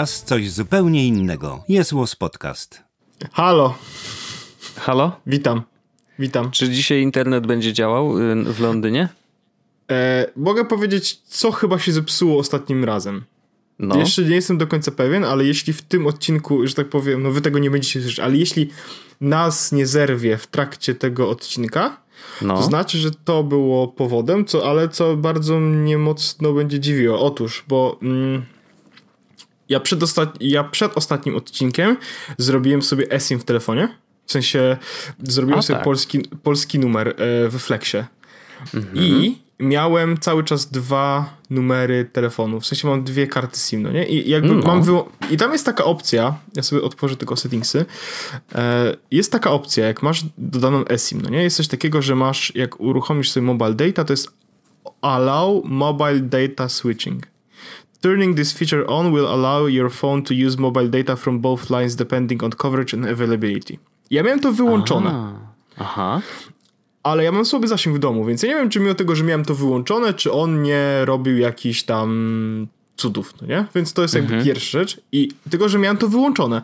[0.00, 1.64] teraz coś zupełnie innego.
[1.68, 2.82] Jest Łos Podcast.
[3.32, 3.74] Halo,
[4.76, 5.20] Halo?
[5.26, 5.62] witam.
[6.18, 6.50] Witam.
[6.50, 9.08] Czy dzisiaj internet będzie działał y, w Londynie?
[9.90, 13.24] E, mogę powiedzieć, co chyba się zepsuło ostatnim razem.
[13.78, 13.96] No.
[13.96, 17.30] Jeszcze nie jestem do końca pewien, ale jeśli w tym odcinku, że tak powiem, no
[17.30, 18.70] wy tego nie będziecie słyszeć, ale jeśli
[19.20, 22.00] nas nie zerwie w trakcie tego odcinka,
[22.42, 22.56] no.
[22.56, 27.20] to znaczy, że to było powodem, co, ale co bardzo mnie mocno będzie dziwiło.
[27.20, 28.44] Otóż, bo mm,
[29.70, 30.00] ja, przed
[30.40, 31.96] ja przed ostatnim odcinkiem
[32.38, 33.88] zrobiłem sobie eSIM w telefonie.
[34.26, 34.76] W sensie
[35.22, 35.84] zrobiłem A, sobie tak.
[35.84, 38.06] polski, polski numer e, we Flexie.
[38.74, 38.96] Mhm.
[38.96, 42.60] I miałem cały czas dwa numery telefonu.
[42.60, 44.06] W sensie mam dwie karty SIM, no nie?
[44.08, 44.66] I jakby No.
[44.66, 47.84] mam wyło- I tam jest taka opcja, ja sobie otworzę tylko settingsy.
[48.54, 51.42] E, jest taka opcja, jak masz dodaną eSIM, no nie?
[51.42, 54.28] Jest coś takiego, że masz, jak uruchomisz sobie mobile data, to jest
[55.02, 57.26] allow mobile data switching.
[58.00, 61.96] Turning this feature on will allow your phone to use mobile data from both lines
[61.96, 63.78] depending on coverage and availability.
[64.10, 65.32] Ja miałem to wyłączone A,
[65.78, 66.20] Aha.
[67.02, 69.24] ale ja mam słaby zasięg w domu, więc ja nie wiem, czy mimo tego, że
[69.24, 72.66] miałem to wyłączone, czy on nie robił jakichś tam
[73.00, 73.64] cudów, no nie?
[73.74, 75.00] Więc to jest jakby pierwsza rzecz.
[75.12, 76.62] I tylko, że miałem to wyłączone.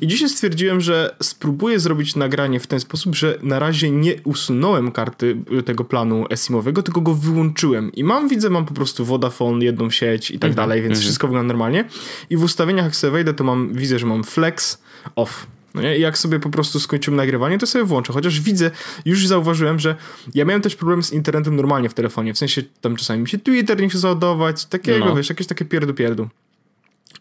[0.00, 4.92] I dzisiaj stwierdziłem, że spróbuję zrobić nagranie w ten sposób, że na razie nie usunąłem
[4.92, 7.92] karty y, tego planu eSIM-owego, tylko go wyłączyłem.
[7.92, 11.48] I mam, widzę, mam po prostu Vodafone, jedną sieć i tak dalej, więc wszystko wygląda
[11.48, 11.84] normalnie.
[12.30, 14.82] I w ustawieniach, jak sobie wejdę, to mam, widzę, że mam flex
[15.16, 15.46] off.
[15.74, 15.98] No nie?
[15.98, 18.12] I jak sobie po prostu skończymy nagrywanie, to sobie włączę.
[18.12, 18.70] Chociaż widzę,
[19.04, 19.96] już zauważyłem, że
[20.34, 22.34] ja miałem też problem z internetem normalnie w telefonie.
[22.34, 25.16] W sensie tam czasami mi się Twitter nie chce załadować, takiego, No.
[25.16, 26.28] wiesz, jakieś takie pierdu pierdu.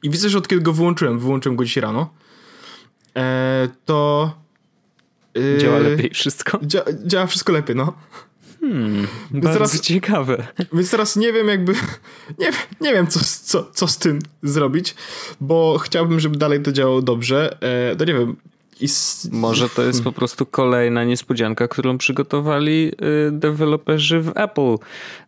[0.04, 2.10] I widzę, że od kiedy go wyłączyłem, wyłączyłem go dzisiaj rano,
[3.16, 4.32] e, to...
[5.56, 6.60] e, Działa lepiej wszystko?
[6.64, 7.94] Dzia, działa wszystko lepiej, no.
[9.32, 10.48] Bardzo teraz- ciekawe.
[10.74, 11.74] Więc teraz nie wiem jakby,
[12.40, 14.96] nie, nie wiem co, co, co z tym zrobić,
[15.42, 17.58] bo chciałbym, żeby dalej to działało dobrze.
[17.92, 18.36] E, to nie wiem.
[18.82, 22.92] I s- Może to jest po prostu kolejna niespodzianka, którą przygotowali
[23.28, 24.76] y, deweloperzy w Apple,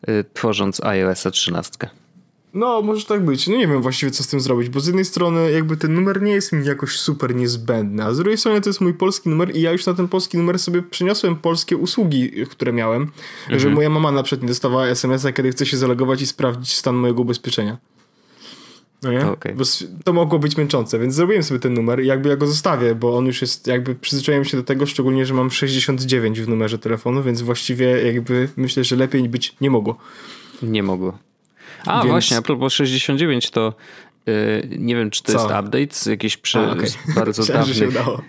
[0.09, 1.89] y, tworząc iOS 13.
[2.53, 3.47] No, może tak być.
[3.47, 6.21] No nie wiem właściwie, co z tym zrobić, bo z jednej strony jakby ten numer
[6.21, 9.55] nie jest mi jakoś super niezbędny, a z drugiej strony to jest mój polski numer
[9.55, 13.11] i ja już na ten polski numer sobie przeniosłem polskie usługi, które miałem,
[13.49, 16.95] że moja mama na przykład nie dostawała SMS-a, kiedy chce się zalogować i sprawdzić stan
[16.95, 17.77] mojego ubezpieczenia.
[19.03, 19.27] No nie?
[19.27, 19.55] Okej.
[19.55, 19.63] Bo
[20.03, 23.17] to mogło być męczące, więc zrobiłem sobie ten numer i jakby ja go zostawię, bo
[23.17, 27.23] on już jest, jakby przyzwyczaiłem się do tego, szczególnie, że mam 69 w numerze telefonu,
[27.23, 29.97] więc właściwie jakby myślę, że lepiej być nie mogło.
[30.61, 31.17] Nie mogło.
[31.85, 33.73] A Więc- właśnie, a propos 69 to
[34.27, 35.37] y, nie wiem, czy to Co?
[35.37, 36.89] jest update z jakiejś prze, A, okej.
[36.89, 38.21] z bardzo się dawnych udało.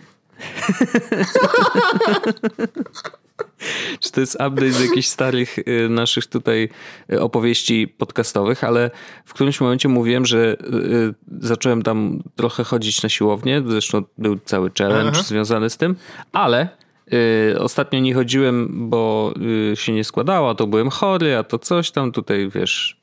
[4.00, 6.68] czy to jest update z jakichś starych y, naszych tutaj
[7.12, 8.90] y, opowieści podcastowych, ale
[9.24, 14.70] w którymś momencie mówiłem, że y, zacząłem tam trochę chodzić na siłownię, zresztą był cały
[14.78, 15.22] challenge Aha.
[15.22, 15.96] związany z tym,
[16.32, 16.68] ale
[17.58, 19.34] ostatnio nie chodziłem, bo
[19.74, 23.01] się nie składało, a to byłem chory, a to coś tam tutaj, wiesz,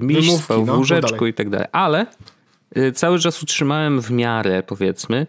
[0.00, 2.06] miś Wymówki, spał w no, mów łóżeczku i tak dalej, ale
[2.76, 5.26] y, cały czas utrzymałem w miarę, powiedzmy,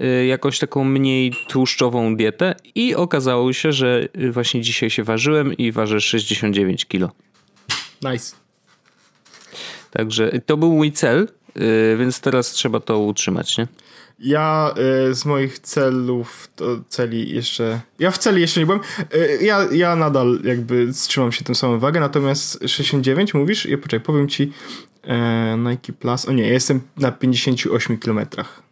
[0.00, 5.56] y, jakąś taką mniej tłuszczową dietę i okazało się, że y, właśnie dzisiaj się ważyłem
[5.56, 7.10] i ważę 69 kilo.
[8.02, 8.36] Nice.
[9.90, 13.68] Także to był mój cel, y, więc teraz trzeba to utrzymać, nie?
[14.18, 14.74] Ja
[15.10, 17.80] y, z moich celów, to celi jeszcze.
[17.98, 18.80] Ja w celi jeszcze nie byłem.
[19.14, 23.66] Y, ja, ja nadal jakby trzymam się tą samą wagę, natomiast 69 mówisz?
[23.66, 24.52] Ja poczekaj, powiem ci
[25.04, 26.28] e, Nike Plus.
[26.28, 28.62] O nie, ja jestem na 58 kilometrach.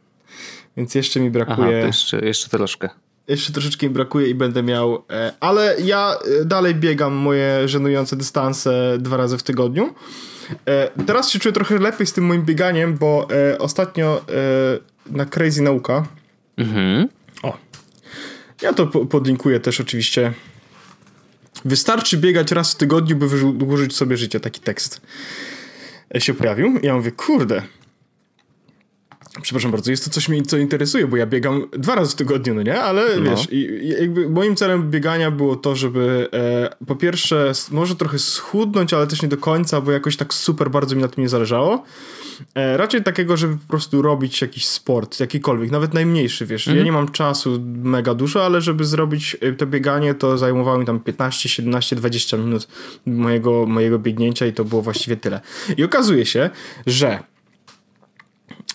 [0.77, 1.81] Więc jeszcze mi Aha, brakuje.
[1.81, 2.89] to jeszcze, jeszcze troszkę.
[3.29, 5.05] Jeszcze troszeczkę mi brakuje i będę miał.
[5.11, 9.95] E, ale ja e, dalej biegam moje żenujące dystanse dwa razy w tygodniu.
[10.69, 14.25] E, teraz się czuję trochę lepiej z tym moim bieganiem, bo e, ostatnio
[15.09, 16.07] e, na Crazy Nauka.
[16.57, 17.09] Mhm.
[17.43, 17.59] O.
[18.63, 20.33] Ja to po- podlinkuję też oczywiście.
[21.65, 24.41] Wystarczy biegać raz w tygodniu, by wydłużyć sobie życie.
[24.41, 25.01] Taki tekst
[26.19, 26.79] się pojawił.
[26.83, 27.63] Ja mówię, kurde.
[29.43, 32.55] Przepraszam bardzo, jest to coś mnie co interesuje, bo ja biegam dwa razy w tygodniu,
[32.55, 32.81] no nie?
[32.83, 33.31] Ale No.
[33.31, 38.95] wiesz, i, jakby moim celem biegania było to, żeby e, po pierwsze może trochę schudnąć,
[38.95, 41.85] ale też nie do końca, bo jakoś tak super bardzo mi na tym nie zależało.
[42.55, 46.67] E, raczej takiego, żeby po prostu robić jakiś sport, jakikolwiek, nawet najmniejszy, wiesz.
[46.67, 50.87] Ja nie mam czasu mega dużo, ale żeby zrobić e, to bieganie, to zajmowało mi
[50.87, 52.69] tam 15, 17, 20 minut
[53.07, 55.41] mojego, mojego biegnięcia i to było właściwie tyle.
[55.77, 56.51] I okazuje się,
[56.87, 57.32] że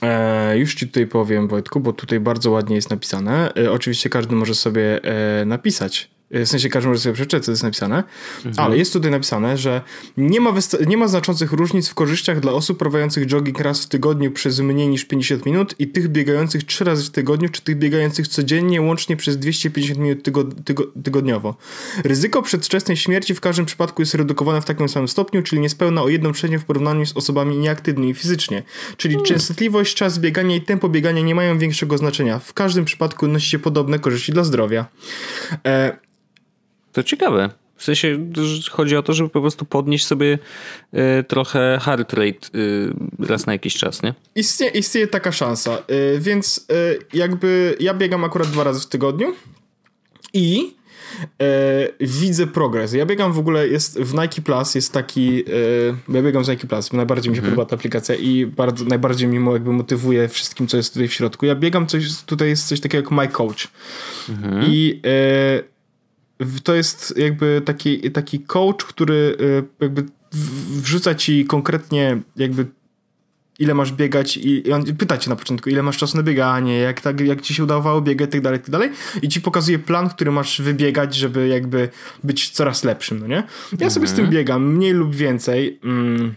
[0.02, 3.54] E, już ci tutaj powiem, Wojtku, bo tutaj bardzo ładnie jest napisane.
[3.56, 7.64] E, oczywiście każdy może sobie e, napisać w sensie każdy może sobie przeczytać, co jest
[7.64, 8.04] napisane,
[8.46, 8.54] mhm.
[8.58, 9.82] ale jest tutaj napisane, że
[10.18, 10.54] nie ma,
[10.88, 14.88] nie ma znaczących różnic w korzyściach dla osób prowadzących jogging raz w tygodniu przez mniej
[14.88, 19.18] niż 50 minut i tych biegających trzy razy w tygodniu, czy tych biegających codziennie łącznie
[19.18, 21.56] przez 250 minut tygo, tygo, tygodniowo.
[22.04, 26.10] Ryzyko przedwczesnej śmierci w każdym przypadku jest redukowane w takim samym stopniu, czyli niespełna o
[26.10, 28.64] jedną trzecią w porównaniu z osobami nieaktywnymi fizycznie.
[28.98, 29.26] Czyli hmm.
[29.26, 32.40] częstotliwość, czas biegania i tempo biegania nie mają większego znaczenia.
[32.40, 34.86] W każdym przypadku nosi się podobne korzyści dla zdrowia.
[35.66, 36.08] E,
[36.98, 37.50] to ciekawe.
[37.76, 38.20] W sensie
[38.72, 40.40] chodzi o to, żeby po prostu podnieść sobie
[40.94, 44.14] y, trochę heart rate y, raz na jakiś czas, nie?
[44.36, 45.78] Istnieje, istnieje taka szansa,
[46.16, 46.68] y, więc
[47.14, 49.34] jakby ja biegam akurat dwa razy w tygodniu
[50.34, 50.78] i
[52.00, 52.94] widzę progres.
[52.94, 55.44] Ja biegam w ogóle, jest w Nike Plus jest taki,
[56.10, 57.56] ja biegam z Nike Plus, najbardziej mi się mhm.
[57.56, 61.46] podoba ta aplikacja i bardzo, najbardziej mi jakby motywuje wszystkim, co jest tutaj w środku.
[61.46, 63.68] Ja biegam coś, tutaj jest coś takiego jak My Coach
[64.30, 64.66] mhm.
[64.68, 65.02] i
[66.64, 70.06] to jest jakby taki, taki coach, który y, jakby
[70.70, 72.66] wrzuca ci konkretnie jakby
[73.60, 77.02] ile masz biegać i, on pyta cię na początku, ile masz czasu na bieganie, jak,
[77.02, 78.90] tak, jak ci się udawało biegać, tak dalej, tak dalej
[79.22, 81.90] i ci pokazuje plan, który masz wybiegać, żeby jakby
[82.24, 83.44] być coraz lepszym, no nie?
[83.80, 84.38] Ja sobie z tym mhm.
[84.38, 86.36] biegam, mniej lub więcej, mm,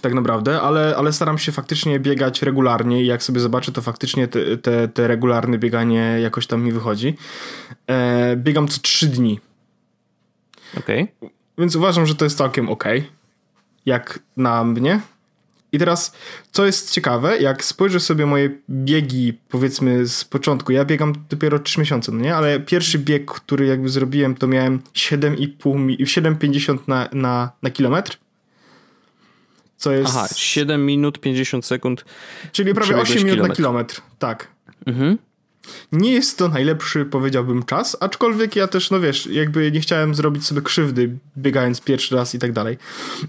[0.00, 4.28] tak naprawdę, ale, ale staram się faktycznie biegać regularnie i jak sobie zobaczę, to faktycznie
[4.28, 7.16] te, te, te regularne bieganie jakoś tam mi wychodzi.
[7.86, 9.40] E, biegam co trzy dni.
[10.78, 11.02] Okej.
[11.02, 11.30] Okay.
[11.58, 12.84] Więc uważam, że to jest całkiem ok.
[13.86, 15.00] Jak na mnie.
[15.72, 16.16] I teraz,
[16.52, 21.80] co jest ciekawe, jak spojrzę sobie moje biegi, powiedzmy z początku, ja biegam dopiero 3
[21.80, 22.36] miesiące, no nie?
[22.36, 28.18] Ale pierwszy bieg, który jakby zrobiłem, to miałem 7,5, 7,50 na, na, na kilometr
[29.78, 30.10] co jest...
[30.16, 32.04] Aha, 7 minut 50 sekund.
[32.52, 33.48] Czyli prawie 8 minut kilometr.
[33.48, 34.48] na kilometr, tak.
[34.86, 35.18] Mhm.
[35.92, 40.46] Nie jest to najlepszy, powiedziałbym, czas, aczkolwiek ja też, no wiesz, jakby nie chciałem zrobić
[40.46, 42.78] sobie krzywdy, biegając pierwszy raz i tak dalej.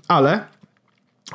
[0.08, 0.46] Ale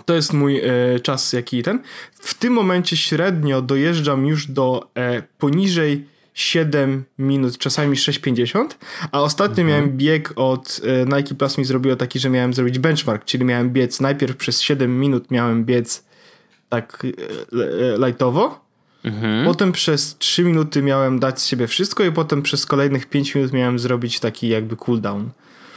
[0.05, 1.83] to jest mój e, czas, jaki ten.
[2.13, 8.67] W tym momencie średnio dojeżdżam już do e, poniżej 7 minut, czasami 6,50,
[9.13, 9.69] a ostatnio mhm.
[9.69, 13.71] miałem bieg od e, Nike Plus mi zrobiło taki, że miałem zrobić benchmark, czyli miałem
[13.71, 16.05] biec najpierw przez 7 minut miałem biec
[16.69, 18.61] tak e, e, lightowo,
[19.05, 19.45] mhm.
[19.45, 23.53] potem przez 3 minuty miałem dać z siebie wszystko i potem przez kolejnych 5 minut
[23.53, 25.31] miałem zrobić taki jakby cooldown.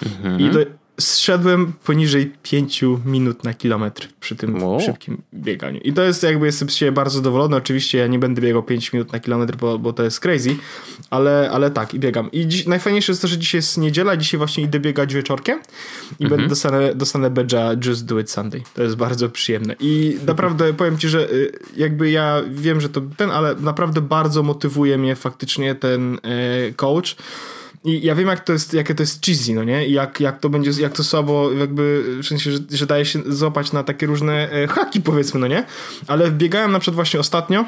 [0.06, 0.40] Mhm.
[0.40, 0.60] I to
[1.00, 4.80] zszedłem poniżej 5 minut na kilometr przy tym wow.
[4.80, 5.80] szybkim bieganiu.
[5.80, 7.56] I to jest jakby jestem z siebie bardzo zadowolony.
[7.56, 10.56] Oczywiście ja nie będę biegał 5 minut na kilometr, bo, bo to jest crazy,
[11.10, 12.32] ale, ale tak i biegam.
[12.32, 15.60] I dziś, najfajniejsze jest to, że dzisiaj jest niedziela, dzisiaj właśnie idę biegać wieczorkiem
[16.20, 16.30] i mhm.
[16.30, 18.62] będę dostanę, dostanę badge'a Just Do It Sunday.
[18.74, 19.76] To jest bardzo przyjemne.
[19.80, 24.44] I naprawdę powiem ci, że y, jakby ja wiem, że to ten, ale naprawdę bardzo
[24.44, 27.16] motywuje mnie faktycznie ten e, coach
[27.88, 29.88] i ja wiem, jak to jest, jakie to jest cheesy, no nie?
[29.88, 33.20] I jak, jak to będzie, jak to słabo, jakby, w sensie, że, że daje się
[33.26, 35.64] złapać na takie różne e, haki, powiedzmy, no nie?
[36.08, 37.66] Ale biegałem na przykład właśnie ostatnio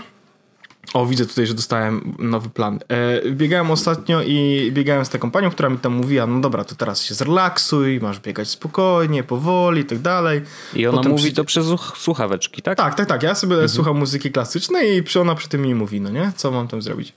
[0.94, 2.80] o, widzę tutaj, że dostałem nowy plan.
[2.90, 6.76] E, biegałem ostatnio i biegałem z taką panią, która mi tam mówiła, no dobra, to
[6.76, 10.42] teraz się zrelaksuj, masz biegać spokojnie, powoli i tak dalej.
[10.76, 11.34] I ona Potem mówi przy...
[11.34, 12.78] to przez słuchaweczki, tak?
[12.78, 13.24] Tak, tak, tak.
[13.24, 13.70] Ja sobie mhm.
[13.70, 16.32] słucham muzyki klasycznej i ona przy tym mi mówi, no nie?
[16.36, 17.14] Co mam tam zrobić?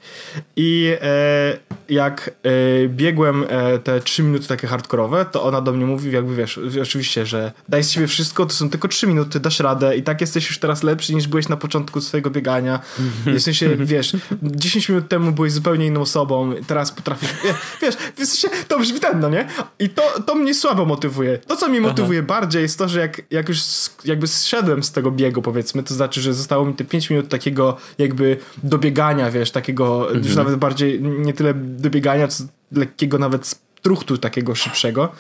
[0.57, 5.87] I e, jak e, biegłem e, te trzy minuty takie hardkorowe, to ona do mnie
[5.87, 9.61] mówi, jakby wiesz, oczywiście, że daj z siebie wszystko, to są tylko trzy minuty, dasz
[9.61, 12.81] radę i tak jesteś już teraz lepszy niż byłeś na początku swojego biegania.
[13.27, 17.31] Jesteś sensie, wiesz, 10 minut temu byłeś zupełnie inną osobą, teraz potrafisz,
[17.83, 19.49] wiesz, w sensie, to brzmi ten, no nie?
[19.79, 21.39] I to, to mnie słabo motywuje.
[21.39, 22.27] To, co mnie motywuje Aha.
[22.27, 23.59] bardziej jest to, że jak, jak już
[24.05, 27.77] jakby zszedłem z tego biegu, powiedzmy, to znaczy, że zostało mi te 5 minut takiego
[27.99, 30.25] jakby dobiegania, wiesz, takiego, mhm.
[30.25, 35.13] już nawet bardziej nie tyle dobiegania, co lekkiego nawet struchtu takiego szybszego.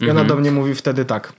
[0.00, 0.26] I ona mhm.
[0.28, 1.32] do mnie mówi wtedy tak,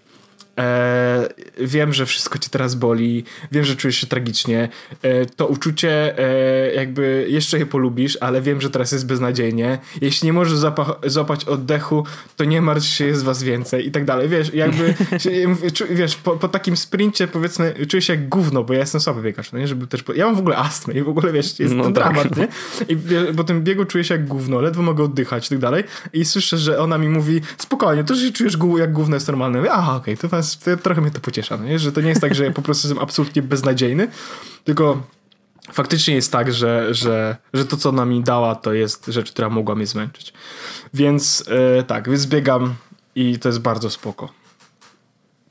[0.59, 4.69] E, wiem, że wszystko cię teraz boli, wiem, że czujesz się tragicznie.
[5.01, 9.79] E, to uczucie e, jakby jeszcze je polubisz, ale wiem, że teraz jest beznadziejnie.
[10.01, 10.59] Jeśli nie możesz
[11.05, 12.05] złapać oddechu,
[12.37, 14.29] to nie martw się, jest was więcej i tak dalej.
[14.29, 14.93] Wiesz, jakby
[15.89, 19.51] wiesz, po, po, takim sprincie powiedzmy czuję się jak gówno, bo ja jestem słaby biegacz,
[19.51, 19.67] no nie?
[19.67, 22.03] Żeby też, ja mam w ogóle astmę i w ogóle wiesz, jest no ten tak.
[22.03, 22.47] dramat, nie?
[22.87, 22.97] I
[23.37, 25.83] po tym biegu czuję się jak gówno, ledwo mogę oddychać i tak dalej.
[26.13, 29.71] I słyszę, że ona mi mówi, spokojnie, to, że się czujesz jak gówno jest normalne.
[29.71, 31.79] Aha, okej, okay, to was to trochę mnie to pociesza, no nie?
[31.79, 34.07] że to nie jest tak, że ja po prostu jestem absolutnie beznadziejny,
[34.63, 35.03] tylko
[35.71, 39.49] faktycznie jest tak, że, że, że to, co ona mi dała, to jest rzecz, która
[39.49, 40.33] mogła mnie zmęczyć.
[40.93, 41.43] Więc
[41.79, 42.75] e, tak, więc biegam
[43.15, 44.38] i to jest bardzo spoko.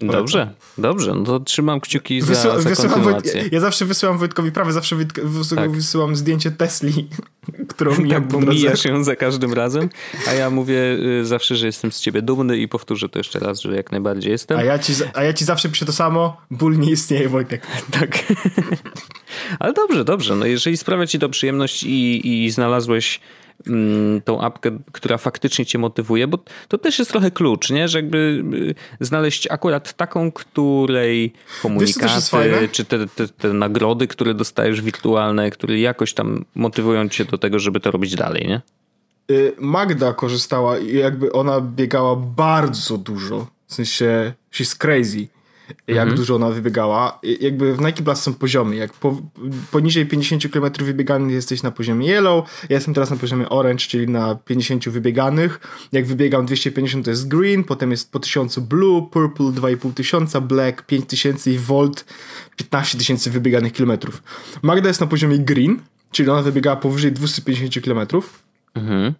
[0.00, 4.72] Dobrze, dobrze, no to trzymam kciuki za, Wysyła, za Wojt, ja zawsze wysyłam Wojtkowi, prawie
[4.72, 4.96] zawsze
[5.56, 5.70] tak.
[5.70, 7.08] wysyłam zdjęcie Tesli,
[7.72, 9.88] którą mijam tak, bo mijasz ją za każdym razem,
[10.28, 13.60] a ja mówię y, zawsze, że jestem z ciebie dumny i powtórzę to jeszcze raz,
[13.60, 14.58] że jak najbardziej jestem.
[14.58, 17.66] A ja, ci, a ja ci zawsze piszę to samo, ból nie istnieje, Wojtek.
[17.90, 18.18] Tak.
[19.58, 20.36] Ale dobrze, dobrze.
[20.36, 23.20] No jeżeli sprawia ci to przyjemność i, i znalazłeś
[24.24, 26.38] tą apkę, która faktycznie cię motywuje, bo
[26.68, 27.88] to też jest trochę klucz, nie?
[27.88, 28.44] Że jakby
[29.00, 35.78] y, znaleźć akurat taką, której komunikaty, czy te, te, te nagrody, które dostajesz wirtualne, które
[35.78, 38.60] jakoś tam motywują cię do tego, żeby to robić dalej, nie?
[39.30, 43.46] Y, Magda korzystała i jakby ona biegała bardzo dużo.
[43.66, 45.28] W sensie, she's crazy.
[45.87, 46.16] Jak Mhm.
[46.16, 47.18] dużo ona wybiegała.
[47.40, 48.76] Jakby w Nike Plus są poziomy.
[48.76, 49.22] Jak po,
[49.70, 52.66] poniżej 50 km wybieganych jesteś na poziomie yellow.
[52.68, 55.60] Ja jestem teraz na poziomie orange, czyli na 50 wybieganych.
[55.92, 60.82] Jak wybiegam 250 to jest green, potem jest po 1000 blue, purple 2,5 tysiąca, black
[60.87, 62.04] 5000 i volt
[62.56, 64.22] 15 tysięcy wybieganych kilometrów.
[64.62, 65.78] Magda jest na poziomie green,
[66.10, 68.42] czyli ona wybiegała powyżej 250 kilometrów.
[68.75, 69.14] Mhm.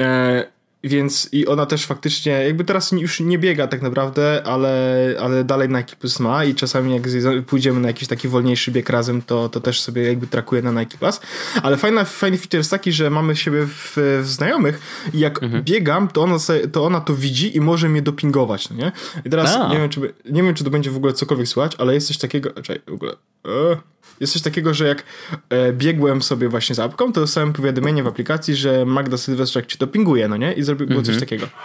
[0.00, 0.55] E,
[0.88, 5.68] więc i ona też faktycznie, jakby teraz już nie biega tak naprawdę, ale, ale dalej
[5.68, 7.02] Nike Plus ma i czasami jak
[7.46, 10.98] pójdziemy na jakiś taki wolniejszy bieg razem, to, to też sobie jakby trakuje na Nike
[10.98, 11.20] Plus.
[11.62, 14.80] Ale fajna, fajny feature jest taki, że mamy siebie w, w znajomych
[15.14, 18.76] i jak biegam, to ona, sobie, to ona to widzi i może mnie dopingować, no
[18.76, 18.92] nie?
[19.24, 19.68] I teraz A.
[19.68, 20.00] nie wiem, czy,
[20.30, 22.92] nie wiem, czy to będzie w ogóle cokolwiek słychać, ale jest coś takiego, czekaj, w
[22.92, 23.12] ogóle...
[23.46, 25.02] E, jest coś takiego, że jak
[25.50, 29.78] e, biegłem sobie właśnie z apką, to dostałem powiadomienie w aplikacji, że Magda Sylwestrzak ci
[29.78, 30.52] dopinguje, no nie?
[30.52, 31.46] I zrobił było coś takiego.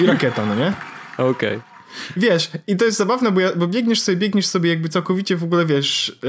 [0.00, 0.72] I rakieta, no nie?
[1.18, 1.73] Okej.
[2.16, 5.44] Wiesz, i to jest zabawne, bo, ja, bo biegniesz sobie, biegniesz sobie jakby całkowicie w
[5.44, 6.28] ogóle, wiesz, e,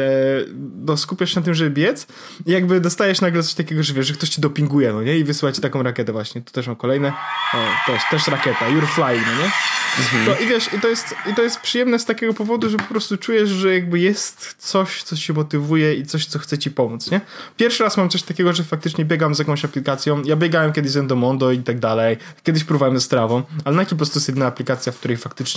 [0.85, 2.07] no skupiasz się na tym, żeby biec
[2.45, 5.17] i jakby dostajesz nagle coś takiego, że wiesz, że ktoś ci dopinguje, no nie?
[5.17, 6.41] I wysyła ci taką rakietę właśnie.
[6.41, 7.13] Tu też mam kolejne.
[7.53, 7.57] O,
[7.91, 8.65] też, też rakieta.
[8.65, 9.51] You're flying, no nie?
[10.25, 12.83] No i wiesz, i to, jest, i to jest przyjemne z takiego powodu, że po
[12.83, 17.11] prostu czujesz, że jakby jest coś, co cię motywuje i coś, co chce ci pomóc,
[17.11, 17.21] nie?
[17.57, 20.23] Pierwszy raz mam coś takiego, że faktycznie biegam z jakąś aplikacją.
[20.23, 22.17] Ja biegałem kiedyś z Endomondo i tak dalej.
[22.43, 25.54] Kiedyś próbowałem ze Strawą, ale Nike po prostu jest jedyna aplikacja, w której faktycznie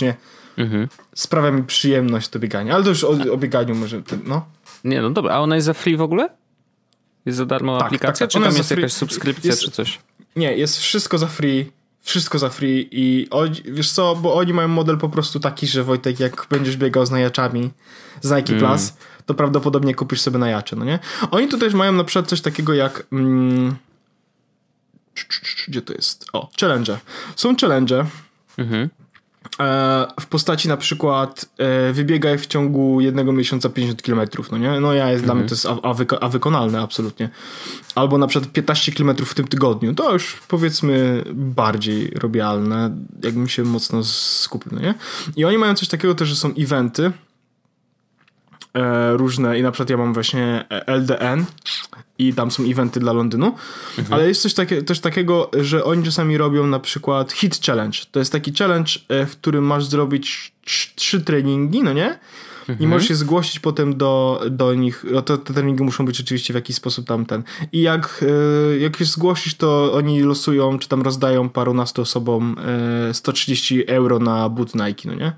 [1.15, 2.73] sprawia mi przyjemność to bieganie.
[2.73, 4.45] Ale to już o, o bieganiu może, no.
[4.83, 6.29] Nie, no dobra, a ona jest za free w ogóle?
[7.25, 8.29] Jest za darmo Tak, aplikacja, tak, tak.
[8.29, 9.99] czy tam jest jest jakaś subskrypcja, Jest- czy coś?
[10.35, 11.71] Nie, jest wszystko za free.
[12.01, 15.83] Wszystko za free i oni, wiesz co, bo oni mają model po prostu taki, że
[15.83, 17.71] Wojtek, jak będziesz biegał z najaczami
[18.21, 18.93] z Nike Plus,
[19.25, 20.99] to prawdopodobnie kupisz sobie najacze, no nie?
[21.31, 23.75] Oni tu też mają na przykład coś takiego jak mm,
[25.67, 26.25] gdzie to jest?
[26.33, 26.97] O, challenge.
[27.35, 28.05] Są challenge
[28.57, 28.89] Mhm.
[29.59, 34.79] E, w postaci na przykład e, wybiegaj w ciągu jednego miesiąca 50 km, no nie?
[34.79, 37.29] No ja jest, dla mnie to jest a, a, wyko- a wykonalne absolutnie.
[37.95, 39.95] Albo na przykład 15 km w tym tygodniu.
[39.95, 44.93] To już powiedzmy bardziej robialne, jakbym się mocno skupił, no nie?
[45.35, 47.11] I oni mają coś takiego też, że są eventy
[49.11, 51.45] różne i na przykład ja mam właśnie LDN
[52.19, 53.55] i tam są eventy dla Londynu,
[54.09, 57.99] ale jest coś takie, też takiego, że oni czasami robią na przykład hit challenge.
[58.11, 62.19] To jest taki challenge, e, w którym masz zrobić trz- trzy treningi, no nie?
[62.79, 65.05] I możesz się zgłosić potem do, do nich.
[65.11, 67.43] No to te treningi muszą być oczywiście w jakiś sposób tam ten.
[67.71, 68.25] I jak,
[68.73, 72.55] e, jak się zgłosisz, to oni losują, czy tam rozdają parunastu osobom
[73.09, 75.33] e, 130 euro na but Nike, no nie?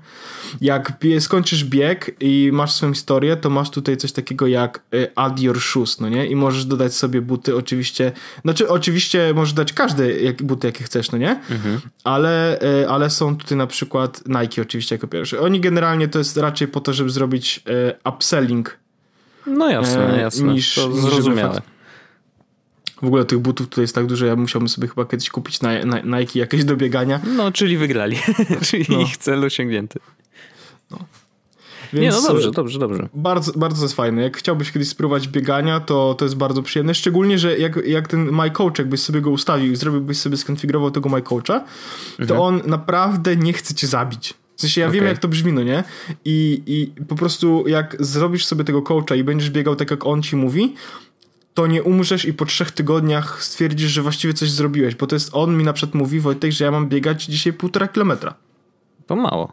[0.60, 5.40] Jak skończysz bieg i masz swoją historię, to masz tutaj coś takiego jak e, add
[5.40, 6.26] your shoes, no nie?
[6.26, 8.12] I możesz dodać sobie buty oczywiście,
[8.42, 11.40] znaczy oczywiście możesz dać każde jak, buty, jakie chcesz, no nie?
[12.04, 15.40] Ale, e, ale są tutaj na przykład Nike oczywiście jako pierwszy.
[15.40, 17.21] Oni generalnie to jest raczej po to, żeby zrobić
[17.66, 18.78] e, upselling
[19.46, 20.52] No jasne, E, jasne.
[20.52, 21.62] niż- to zrozumiałe.
[23.02, 25.84] w ogóle tych butów tutaj jest tak dużo, ja musiałbym sobie chyba kiedyś kupić na,
[25.84, 27.20] na, Nike jakieś do biegania.
[27.36, 28.16] No, czyli wygrali.
[28.68, 29.00] czyli No.
[29.00, 29.98] ich cel osiągnięty.
[31.92, 33.08] Więc Nie, no dobrze, e, dobrze, dobrze.
[33.14, 34.22] Bardzo, bardzo jest fajne.
[34.22, 36.94] Jak chciałbyś kiedyś spróbować biegania, to, to jest bardzo przyjemne.
[36.94, 40.90] Szczególnie, że jak, jak ten My Coach, jakbyś sobie go ustawił i zrobiłbyś sobie, skonfigurował
[40.90, 41.64] tego My Coacha,
[42.28, 44.34] to on naprawdę nie chce cię zabić.
[44.62, 45.08] W sensie ja wiem, Okej.
[45.08, 45.84] jak to brzmi, no nie?
[46.24, 50.22] I, I po prostu jak zrobisz sobie tego coacha i będziesz biegał tak, jak on
[50.22, 50.74] ci mówi,
[51.54, 55.30] to nie umrzesz i po trzech tygodniach stwierdzisz, że właściwie coś zrobiłeś, bo to jest,
[55.32, 58.34] on mi na przykład mówi, Wojtek, że ja mam biegać dzisiaj półtora kilometra.
[59.06, 59.52] To mało.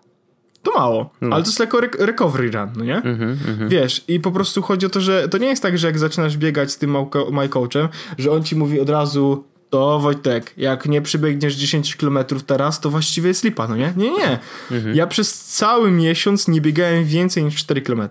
[0.64, 1.36] To mało, No.
[1.36, 2.96] ale to jest jako rec- recovery run, no nie?
[2.96, 6.00] Mhm, Wiesz, i po prostu chodzi o to, że to nie jest tak, że jak
[6.00, 6.96] zaczynasz biegać z tym
[7.32, 7.88] my coachem,
[8.18, 12.90] że on ci mówi od razu to Wojtek, jak nie przybiegniesz 10 km teraz, to
[12.90, 13.94] właściwie jest lipa, no nie?
[13.98, 14.40] Nie, nie.
[14.72, 14.96] Mhm.
[14.96, 18.10] Ja przez cały miesiąc nie biegałem więcej niż 4 km.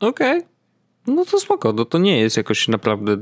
[0.00, 0.42] Okej.
[1.06, 3.16] No to spoko, no to nie jest jakoś naprawdę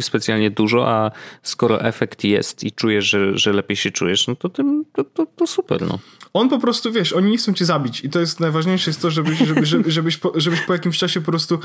[0.00, 1.10] specjalnie dużo, a
[1.42, 5.26] skoro efekt jest i czujesz, że, że lepiej się czujesz, no to, tym, to, to,
[5.36, 5.98] to super, no.
[6.36, 9.10] On po prostu, wiesz, oni nie chcą cię zabić i to jest najważniejsze jest to,
[9.10, 11.58] żebyś, żeby, żeby, żebyś, po, żebyś po jakimś czasie po prostu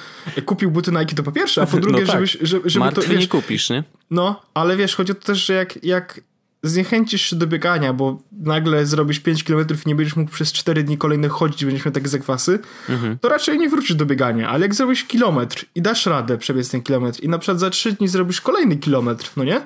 [0.46, 2.16] kupił buty Nike to po pierwsze, a po drugie, no tak.
[2.16, 3.84] żebyś, żeby, żeby Martwy to, wiesz, nie kupisz, nie?
[4.12, 6.22] No, ale wiesz, chodzi o to też, że jak, jak
[6.64, 10.84] zniechęcisz się do biegania, bo nagle zrobisz 5 km i nie będziesz mógł przez 4
[10.84, 12.60] dni kolejnych chodzić będziesz miał takie zakwasy,
[12.90, 13.18] Mhm.
[13.20, 14.50] to raczej nie wrócisz do biegania.
[14.50, 17.92] Ale jak zrobisz kilometr i dasz radę przebiec ten kilometr i na przykład za 3
[17.92, 19.62] dni zrobisz kolejny kilometr, no nie?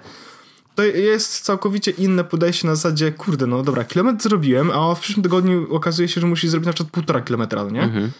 [0.75, 5.23] To jest całkowicie inne podejście na zasadzie, kurde, no dobra, kilometr zrobiłem, a w przyszłym
[5.23, 7.81] tygodniu okazuje się, że musisz zrobić na przykład półtora kilometra, no nie?
[7.81, 8.11] Mhm.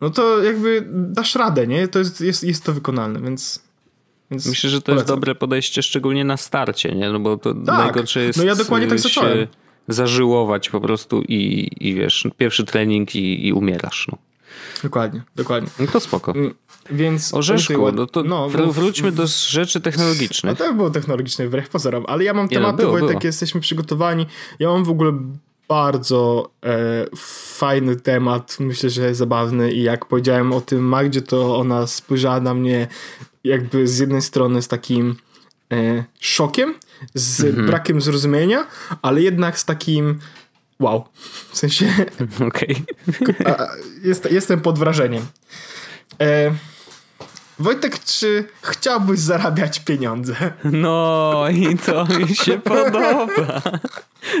[0.00, 1.88] No to jakby dasz radę, nie?
[1.88, 3.62] To jest, jest, jest to wykonalne, więc...
[4.30, 5.16] więc Myślę, że to jest polecam.
[5.16, 7.10] dobre podejście, szczególnie na starcie, nie?
[7.12, 7.64] No bo to Tak.
[7.78, 9.46] najgorsze jest No ja dokładnie tak zacząłem.
[9.88, 14.18] zażyłować po prostu i, i wiesz, pierwszy trening i, i umierasz, no.
[14.82, 15.70] Dokładnie, dokładnie.
[15.80, 16.32] no to spoko.
[16.32, 16.54] Mm,
[16.90, 17.34] Więc...
[17.34, 20.58] Orzeszku, no to no, wr- wróćmy do rzeczy No technologicznych.
[20.58, 24.26] to było technologiczne wbrew pozorom, ale ja mam no, tematy, było, Wojtek, jesteśmy przygotowani.
[24.58, 25.12] Ja mam w ogóle
[25.68, 27.06] bardzo e,
[27.56, 32.54] fajny temat, myślę, że zabawny i jak powiedziałem o tym Magdzie, to ona spojrzała na
[32.54, 32.86] mnie
[33.44, 35.16] jakby z jednej strony z takim
[35.72, 36.74] e, szokiem,
[37.14, 37.66] z Mhm.
[37.66, 38.66] brakiem zrozumienia,
[39.02, 40.18] ale jednak z takim
[40.80, 41.04] wow.
[41.50, 41.86] W sensie
[42.48, 42.76] Okej.
[43.46, 43.66] a,
[44.04, 45.26] jest, jestem pod wrażeniem.
[46.20, 46.54] E,
[47.58, 50.34] Wojtek, czy chciałbyś zarabiać pieniądze?
[50.64, 53.62] No i to mi się podoba.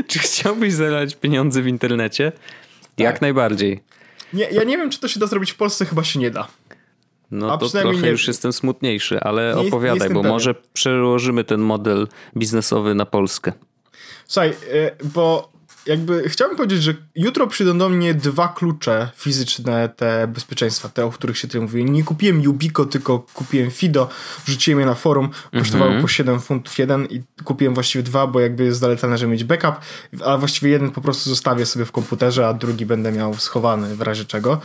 [0.06, 2.32] Czy chciałbyś zarabiać pieniądze w internecie?
[2.98, 3.22] Jak Tak.
[3.22, 3.80] najbardziej.
[4.32, 6.48] Nie, ja nie wiem, czy to się da zrobić w Polsce, chyba się nie da.
[7.30, 10.32] No A to trochę nie- już jestem smutniejszy, ale Nie nie opowiadaj, jestem bo pewien.
[10.32, 13.52] może przełożymy ten model biznesowy na Polskę.
[14.26, 14.54] Słuchaj, e,
[15.04, 15.52] bo
[15.88, 21.10] jakby chciałbym powiedzieć, że jutro przyjdą do mnie dwa klucze fizyczne, te bezpieczeństwa, te, o
[21.10, 21.92] których się tutaj mówiłem.
[21.92, 24.08] Nie kupiłem Yubico, tylko kupiłem Fido,
[24.46, 28.64] wrzuciłem je na forum, kosztowały po 7 funtów jeden i kupiłem właściwie dwa, bo jakby
[28.64, 29.74] jest zalecane, żeby mieć backup,
[30.24, 34.00] a właściwie jeden po prostu zostawię sobie w komputerze, a drugi będę miał schowany w
[34.00, 34.60] razie czego.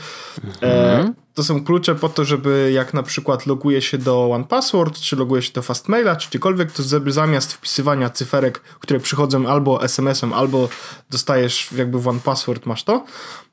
[0.61, 5.15] E, to są klucze po to, żeby jak na przykład loguję się do OnePassword, czy
[5.15, 10.69] loguję się do Fastmaila, czy gdziekolwiek, to zamiast wpisywania cyferek, które przychodzą albo SMS-em, albo
[11.09, 13.05] dostajesz jakby w OnePassword masz to,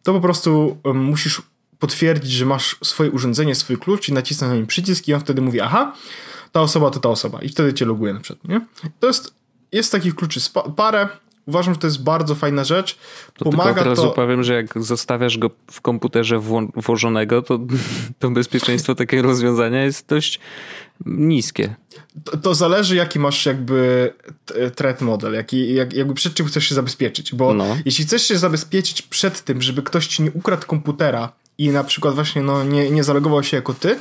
[0.02, 1.42] to po prostu musisz
[1.78, 5.42] potwierdzić, że masz swoje urządzenie, swój klucz i nacisnąć na nim przycisk i on wtedy
[5.42, 5.94] mówi, aha,
[6.52, 8.66] ta osoba to ta osoba i wtedy cię loguje na przykład, nie?
[9.00, 9.34] To jest,
[9.72, 10.40] jest takich kluczy
[10.76, 11.08] parę,
[11.46, 14.10] uważam, że to jest bardzo fajna rzecz, To tylko pomaga od razu to...
[14.10, 17.58] powiem, że jak zostawiasz go w komputerze wło- włożonego, to,
[18.18, 20.40] to bezpieczeństwo takiego rozwiązania jest dość
[21.06, 21.74] niskie.
[22.24, 24.12] To, to zależy, jaki masz jakby
[24.74, 27.76] threat model, jaki, jak, jakby przed czym chcesz się zabezpieczyć, bo No.
[27.84, 32.14] jeśli chcesz się zabezpieczyć przed tym, żeby ktoś ci nie ukradł komputera i na przykład
[32.14, 33.98] właśnie no, nie, nie zalogował się jako ty,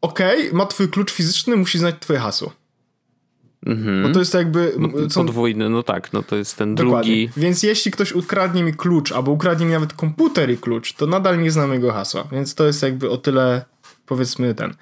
[0.00, 2.52] okej, ma twój klucz fizyczny, musi znać twoje hasło.
[3.66, 4.02] Mhm.
[4.02, 4.72] Bo to jest jakby...
[5.10, 7.10] są- Podwójny, no tak, no to jest ten Dokładnie.
[7.26, 7.30] drugi.
[7.36, 11.40] Więc jeśli ktoś ukradnie mi klucz, albo ukradnie mi nawet komputer i klucz, to nadal
[11.42, 12.24] nie znam jego hasła.
[12.32, 13.64] Więc to jest jakby o tyle
[14.06, 14.74] powiedzmy ten.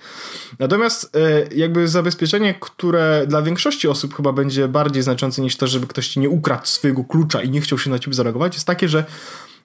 [0.58, 5.86] Natomiast e, jakby zabezpieczenie, które dla większości osób chyba będzie bardziej znaczące niż to, żeby
[5.86, 8.88] ktoś ci nie ukradł swojego klucza i nie chciał się na ciebie zalogować, jest takie,
[8.88, 9.04] że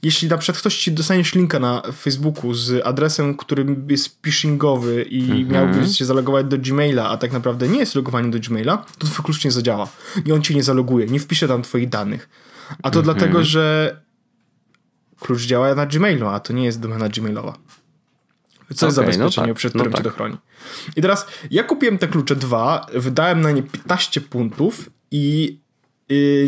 [0.03, 5.45] jeśli na przykład ktoś ci dostaniesz linka na Facebooku z adresem, który jest phishingowy i
[5.45, 9.25] miałbyś się zalogować do Gmaila, a tak naprawdę nie jest logowanie do Gmaila, to twój
[9.25, 9.87] klucz nie zadziała.
[10.25, 12.29] I on cię nie zaloguje, nie wpisze tam twoich danych.
[12.83, 13.95] A to dlatego, że
[15.19, 17.57] klucz działa na Gmailu, a to nie jest domena Gmailowa.
[18.75, 19.99] Co jest no zabezpieczenie, tak, przed no którym tak.
[19.99, 20.37] cię dochroni.
[20.95, 25.57] I teraz ja kupiłem te klucze dwa, wydałem na nie 15 puntów i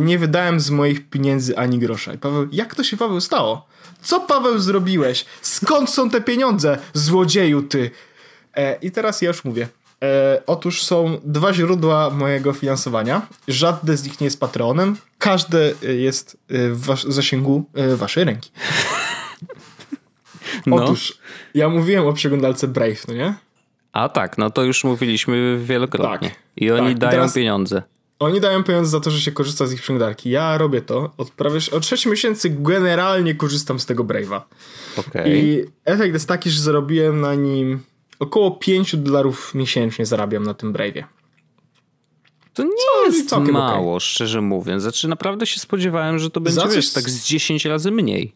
[0.02, 2.14] nie wydałem z moich pieniędzy ani grosza.
[2.14, 3.68] I Paweł, jak to się Paweł stało?
[4.02, 5.26] Co Paweł zrobiłeś?
[5.42, 7.92] Skąd są te pieniądze, złodzieju ty?
[8.56, 9.68] E, I teraz ja już mówię.
[10.04, 13.22] E, otóż są dwa źródła mojego finansowania.
[13.48, 14.98] Żadne z nich nie jest patronem.
[15.18, 18.52] Każde e, jest e, w was- zasięgu e, waszej ręki.
[20.66, 20.76] No.
[20.76, 21.18] Otóż
[21.54, 23.34] ja mówiłem o przeglądalce Brave, no nie?
[23.94, 26.30] A tak, no to już mówiliśmy wielokrotnie.
[26.30, 26.40] Tak.
[26.58, 27.82] I oni Tak, i dają teraz- pieniądze.
[28.26, 30.30] Oni dają pieniądze za to, że się korzysta z ich przeglądarki.
[30.30, 31.14] Ja robię to.
[31.18, 34.42] Od prawie od 6 miesięcy generalnie korzystam z tego Brave'a.
[34.98, 35.46] Okej.
[35.46, 37.80] I efekt jest taki, że zarobiłem na nim
[38.20, 41.04] około 5 dolarów miesięcznie zarabiam na tym Brave'ie.
[42.54, 44.84] To nie jest całkiem mało, szczerze mówiąc.
[44.84, 48.36] Znaczy naprawdę się spodziewałem, że to będzie Za coś- wiesz, tak z 10 razy mniej.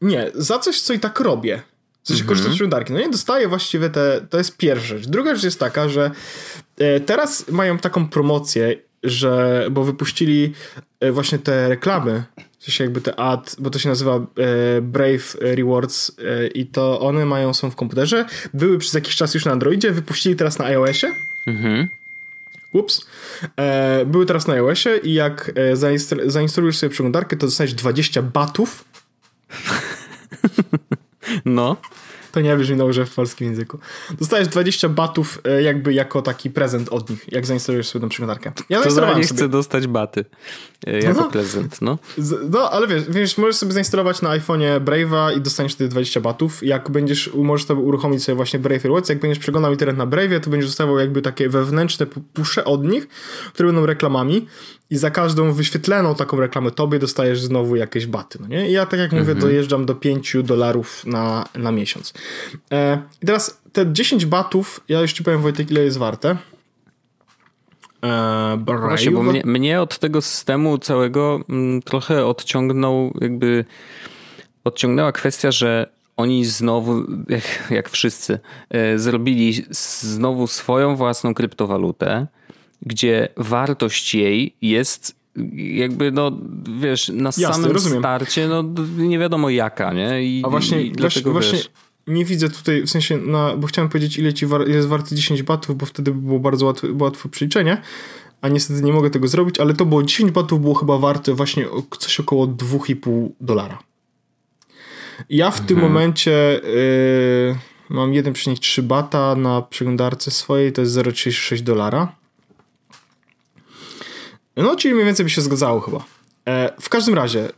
[0.00, 1.62] Nie, za coś, co i tak robię.
[2.02, 2.92] W sensie korzystam z przeglądarki.
[2.92, 5.06] No nie dostaję właściwie te, to jest pierwsza rzecz.
[5.06, 6.10] Druga rzecz jest taka, że
[6.78, 10.52] e, teraz mają taką promocję, że, bo wypuścili
[11.00, 12.24] e, właśnie te reklamy
[12.58, 14.20] w sensie jakby te ad, bo to się nazywa e,
[14.82, 19.44] Brave Rewards e, i to one mają, są w komputerze, były przez jakiś czas już
[19.44, 21.14] na Androidzie, wypuścili teraz na iOSie.
[21.46, 21.88] Mhm.
[22.72, 23.06] Ups.
[24.06, 25.52] Były teraz na iOSie i jak
[26.26, 28.84] zainstalujesz sobie przeglądarkę, to dostaniesz 20 batów.
[31.44, 31.76] No
[32.32, 33.78] to nie brzmi dobrze w polskim języku.
[34.18, 38.52] Dostajesz 20 batów e, jakby jako taki prezent od nich, jak zainstalujesz sobie tą przeglądarkę.
[38.68, 40.24] Ja to za nie chcę dostać baty
[40.86, 41.98] e, jako no, prezent, no.
[42.50, 46.62] No, ale wiesz, wiesz, możesz sobie zainstalować na iPhone'ie Brave'a i dostaniesz wtedy 20 batów.
[46.62, 50.40] Jak będziesz, możesz sobie uruchomić sobie właśnie Brave Rewards, jak będziesz przeglądał internet na Brave'ie,
[50.40, 53.08] to będziesz dostawał jakby takie wewnętrzne pusze od nich,
[53.52, 54.46] które będą reklamami
[54.92, 58.68] i za każdą wyświetloną taką reklamę tobie dostajesz znowu jakieś baty, no nie?
[58.68, 59.38] I ja tak jak mówię, mhm.
[59.38, 62.14] dojeżdżam do 5 dolarów na, na miesiąc.
[62.72, 66.36] E, I teraz te 10 batów, ja już ci powiem Wojtek, ile jest warte.
[68.04, 73.64] E, Właśnie, bo mnie, mnie, od tego systemu całego m, mm, trochę odciągnął jakby
[74.64, 78.38] odciągnęła kwestia, że oni znowu, jak, jak wszyscy,
[78.70, 82.26] e, zrobili znowu swoją własną kryptowalutę,
[82.82, 85.22] gdzie wartość jej jest
[85.54, 86.32] jakby, no
[86.80, 87.98] wiesz, na Jasne, samym rozumiem.
[87.98, 88.64] starcie, no
[88.96, 90.22] nie wiadomo jaka, nie?
[90.24, 91.70] I, A właśnie, i dlatego, właśnie, wiesz,
[92.06, 95.42] nie widzę tutaj, w sensie, no, bo chciałem powiedzieć, ile ci war, jest warte 10
[95.42, 97.82] batów, bo wtedy by było bardzo łatwe, łatwe przeliczenie,
[98.40, 101.66] a niestety nie mogę tego zrobić, ale to było 10 batów było chyba warte właśnie
[101.98, 103.78] coś około 2,5 dolara.
[105.30, 105.68] Ja w mhm.
[105.68, 112.12] tym momencie yy, mam 1,3 bata na przeglądarce swojej, to jest 0,36 dolara.
[114.56, 116.04] No, czyli mniej więcej by się zgadzało chyba.
[116.48, 117.50] E, w każdym razie, e,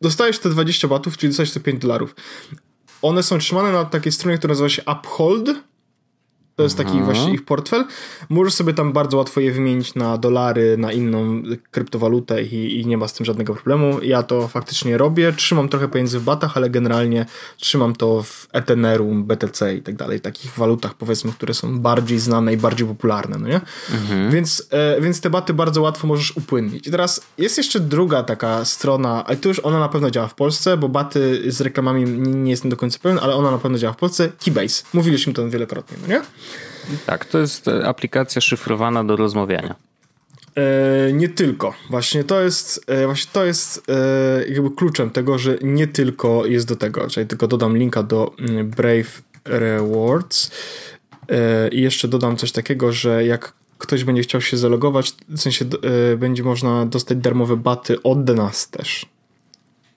[0.00, 2.14] dostajesz te 20 batów, czyli dostajesz te 5 dolarów.
[3.02, 5.50] One są trzymane na takiej stronie, która nazywa się Uphold
[6.56, 7.84] to jest taki właśnie ich portfel.
[8.28, 12.96] Możesz sobie tam bardzo łatwo je wymienić na dolary, na inną kryptowalutę i, i, nie
[12.98, 14.02] ma z tym żadnego problemu.
[14.02, 15.32] Ja to faktycznie robię.
[15.32, 20.20] Trzymam trochę pieniędzy w batach, ale generalnie trzymam to w Ethereum, BTC i tak dalej.
[20.20, 23.60] Takich walutach powiedzmy, które są bardziej znane i bardziej popularne, no nie?
[23.92, 24.30] Mhm.
[24.30, 26.86] Więc, e, więc te baty bardzo łatwo możesz upłynnić.
[26.86, 30.34] I teraz jest jeszcze druga taka strona, ale to już ona na pewno działa w
[30.34, 33.92] Polsce, bo baty z reklamami nie jestem do końca pewien, ale ona na pewno działa
[33.92, 34.32] w Polsce.
[34.44, 34.84] Keybase.
[34.92, 36.22] Mówiliśmy to wielokrotnie, no nie?
[37.06, 39.74] Tak, to jest e, aplikacja szyfrowana do rozmawiania.
[40.56, 41.74] E, nie tylko.
[41.90, 46.68] Właśnie to jest, e, właśnie to jest e, jakby kluczem tego, że nie tylko jest
[46.68, 47.08] do tego.
[47.08, 50.50] Czyli tylko dodam linka do mm, Brave Rewards
[51.28, 55.64] e, i jeszcze dodam coś takiego, że jak ktoś będzie chciał się zalogować, w sensie
[56.12, 59.06] e, będzie można dostać darmowe baty od nas też.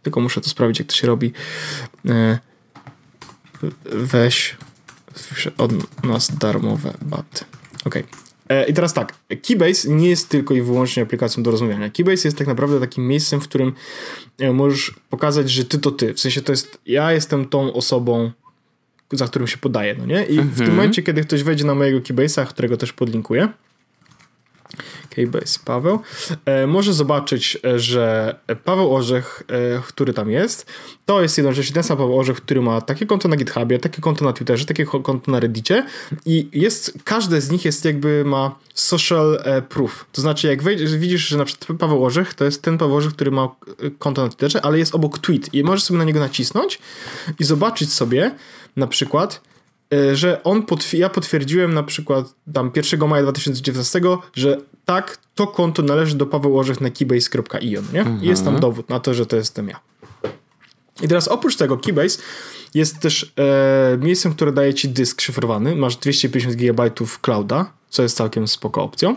[0.03, 1.33] Tylko muszę to sprawdzić, jak to się robi.
[3.91, 4.57] weź
[5.58, 7.45] od nas darmowe baty.
[7.86, 7.95] Ok.
[8.49, 9.13] E, I teraz tak,
[9.47, 11.89] Keybase nie jest tylko i wyłącznie aplikacją do rozmawiania.
[11.89, 13.73] Keybase jest tak naprawdę takim miejscem, w którym
[14.39, 16.13] e, możesz pokazać, że ty to ty.
[16.13, 18.32] W sensie to jest, ja jestem tą osobą,
[19.12, 20.23] za którym się podaję, no nie?
[20.23, 20.69] I w tym mhm.
[20.69, 23.49] momencie, kiedy ktoś wejdzie na mojego Keybase'a, którego też podlinkuję,
[25.65, 25.99] Paweł,
[26.45, 30.65] e, może zobaczyć, e, że Paweł Orzech, e, który tam jest,
[31.05, 34.25] to jest jednocześnie ten sam Paweł Orzech, który ma takie konto na GitHubie, takie konto
[34.25, 35.86] na Twitterze, takie konto na Reddicie
[36.25, 40.05] i jest, każde z nich jest jakby ma social proof.
[40.12, 43.13] To znaczy, jak wejdziesz, widzisz, że na przykład Paweł Orzech to jest ten Paweł Orzech,
[43.13, 43.55] który ma
[43.99, 46.79] konto na Twitterze, ale jest obok tweet i możesz sobie na niego nacisnąć
[47.39, 48.32] i zobaczyć sobie
[48.75, 49.41] na przykład,
[50.13, 54.02] że on potw ja potwierdziłem na przykład tam 1 maja 2019,
[54.36, 57.99] że tak, to konto należy do Paweł Orzech na keybase.io, nie?
[57.99, 58.23] Mhm.
[58.23, 59.80] Jest tam dowód na to, że to jestem ja.
[61.02, 62.19] I teraz oprócz tego Keybase
[62.73, 65.75] jest też e, miejscem, które daje ci dysk szyfrowany.
[65.75, 69.15] Masz 250 GB clouda, co jest całkiem spoko opcją.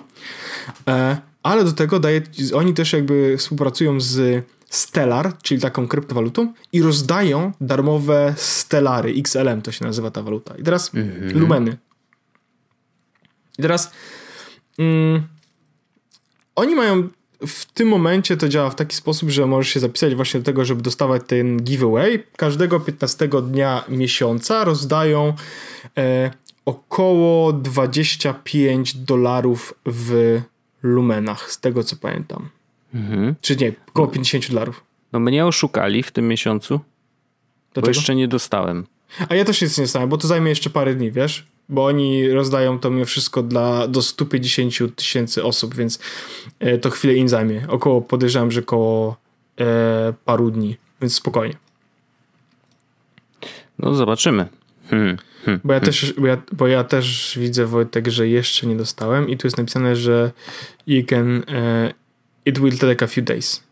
[0.89, 2.23] E, ale do tego daje,
[2.55, 9.73] oni też jakby współpracują z Stellar, czyli taką kryptowalutą i rozdają darmowe Stellary, XLM to
[9.73, 10.55] się nazywa ta waluta.
[10.57, 11.41] I teraz mhm.
[11.41, 11.77] Lumeny.
[13.59, 13.93] I teraz
[14.79, 15.23] mm,
[16.57, 17.09] oni mają
[17.47, 20.65] w tym momencie to działa w taki sposób, że możesz się zapisać właśnie do tego,
[20.65, 22.25] żeby dostawać ten giveaway.
[22.37, 25.35] Każdego 15 dnia miesiąca rozdają
[25.97, 26.31] e,
[26.65, 30.41] około 25 dolarów w
[30.83, 32.49] lumenach, z tego co pamiętam.
[32.95, 33.35] Mhm.
[33.41, 34.85] Czy nie, około 50 dolarów.
[35.13, 36.81] No mnie oszukali w tym miesiącu,
[37.75, 37.87] Dlaczego?
[37.87, 38.87] bo jeszcze nie dostałem.
[39.29, 41.47] A ja też nic nie dostałem, bo to zajmie jeszcze parę dni, wiesz?
[41.69, 45.99] Bo oni rozdają to mimo wszystko dla, do 150 tysięcy osób, więc
[46.61, 47.67] e, to chwilę im zajmie.
[47.69, 49.17] Około, podejrzewam, że około
[49.61, 51.55] e, paru dni, więc spokojnie.
[53.79, 54.49] No zobaczymy.
[54.91, 55.17] Hmm.
[55.45, 55.61] Hmm.
[55.65, 55.93] Bo, ja hmm.
[55.93, 59.59] też, bo, ja, bo ja też widzę, Wojtek, że jeszcze nie dostałem i tu jest
[59.59, 60.31] napisane, że
[60.87, 61.45] you can, uh,
[62.47, 63.63] it will take a few days.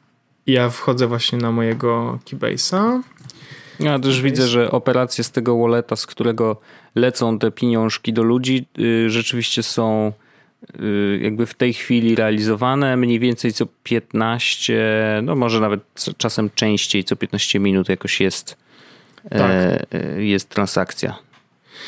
[0.47, 3.01] Ja wchodzę właśnie na mojego Keybase'a.
[3.81, 6.61] Ja też widzę, że operacje z tego walleta, z którego
[6.95, 10.13] lecą te pieniążki do ludzi, yy, rzeczywiście są
[10.79, 15.81] yy, jakby w tej chwili realizowane mniej więcej co 15, no może nawet
[16.17, 18.57] czasem częściej, co 15 minut jakoś jest,
[19.31, 19.51] tak.
[20.17, 21.30] yy, jest transakcja.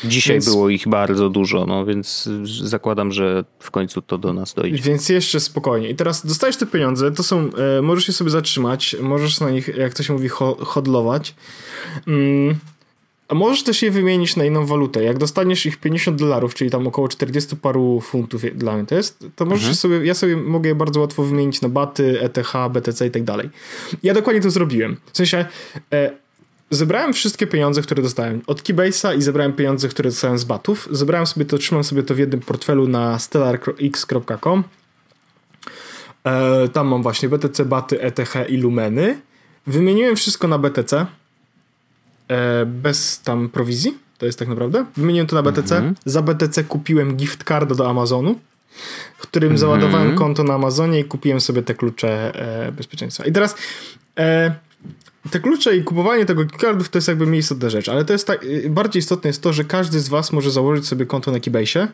[0.03, 2.29] Dzisiaj więc, było ich bardzo dużo, no więc
[2.63, 4.83] zakładam, że w końcu to do nas dojdzie.
[4.83, 5.89] Więc jeszcze spokojnie.
[5.89, 9.67] I teraz dostajesz te pieniądze, to są, e, możesz je sobie zatrzymać, możesz na nich,
[9.77, 11.35] jak to się mówi, ho hodlować.
[12.07, 12.55] Mm.
[13.27, 15.03] A możesz też je wymienić na inną walutę.
[15.03, 19.25] Jak dostaniesz ich 50 dolarów, czyli tam około 40 paru funtów dla mnie to jest,
[19.35, 19.75] to możesz mhm.
[19.75, 23.49] sobie, ja sobie mogę je bardzo łatwo wymienić na baty, ETH, BTC i tak dalej.
[24.03, 24.97] Ja dokładnie to zrobiłem.
[25.13, 25.45] W sensie,
[25.93, 26.22] e,
[26.75, 30.87] zebrałem wszystkie pieniądze, które dostałem od Keybase'a i zebrałem pieniądze, które dostałem z batów.
[30.91, 34.63] Zebrałem sobie to, trzymam sobie to w jednym portfelu na stellarx.com.
[36.23, 39.21] E, tam mam właśnie BTC, baty, ETH i Lumeny.
[39.67, 41.05] Wymieniłem wszystko na BTC
[42.27, 43.97] e, bez tam prowizji.
[44.17, 44.85] To jest tak naprawdę.
[44.97, 45.77] Wymieniłem to na BTC.
[45.77, 45.97] Mm -hmm.
[46.05, 48.39] Za BTC kupiłem gift card do Amazonu,
[49.19, 49.59] którym mm -hmm.
[49.59, 52.35] załadowałem konto na Amazonie i kupiłem sobie te klucze
[52.67, 53.25] e, bezpieczeństwa.
[53.25, 53.55] I teraz
[54.17, 54.55] e,
[55.31, 58.27] te klucze i kupowanie tego cardów to jest jakby mniej istotna rzecz, ale to jest
[58.27, 61.39] tak, y, bardziej istotne jest to, że każdy z was może założyć sobie konto na
[61.39, 61.87] Keybase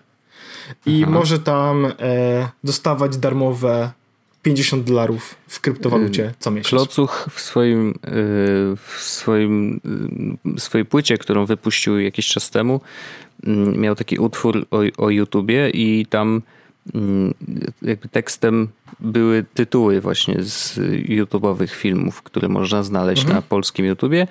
[0.85, 1.11] i Aha.
[1.11, 3.91] może tam e, dostawać darmowe
[4.41, 6.69] 50 dolarów w kryptowalucie y, co miesiąc.
[6.69, 7.93] Klocuch w swoim, y,
[8.75, 9.81] w swoim
[10.57, 12.81] swojej płycie, którą wypuścił jakiś czas temu,
[13.75, 16.41] miał taki utwór o, o YouTubie i tam
[17.81, 18.67] jakby tekstem
[18.99, 20.77] były tytuły właśnie z
[21.09, 23.35] YouTube'owych filmów, które można znaleźć mhm.
[23.35, 24.27] na polskim YouTubie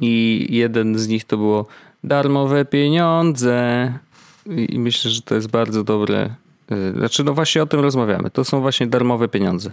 [0.00, 1.66] i jeden z nich to było
[2.04, 3.92] darmowe pieniądze
[4.46, 6.34] i myślę, że to jest bardzo dobre.
[6.72, 8.30] Y, znaczy, no właśnie o tym rozmawiamy.
[8.30, 9.72] To są właśnie darmowe pieniądze.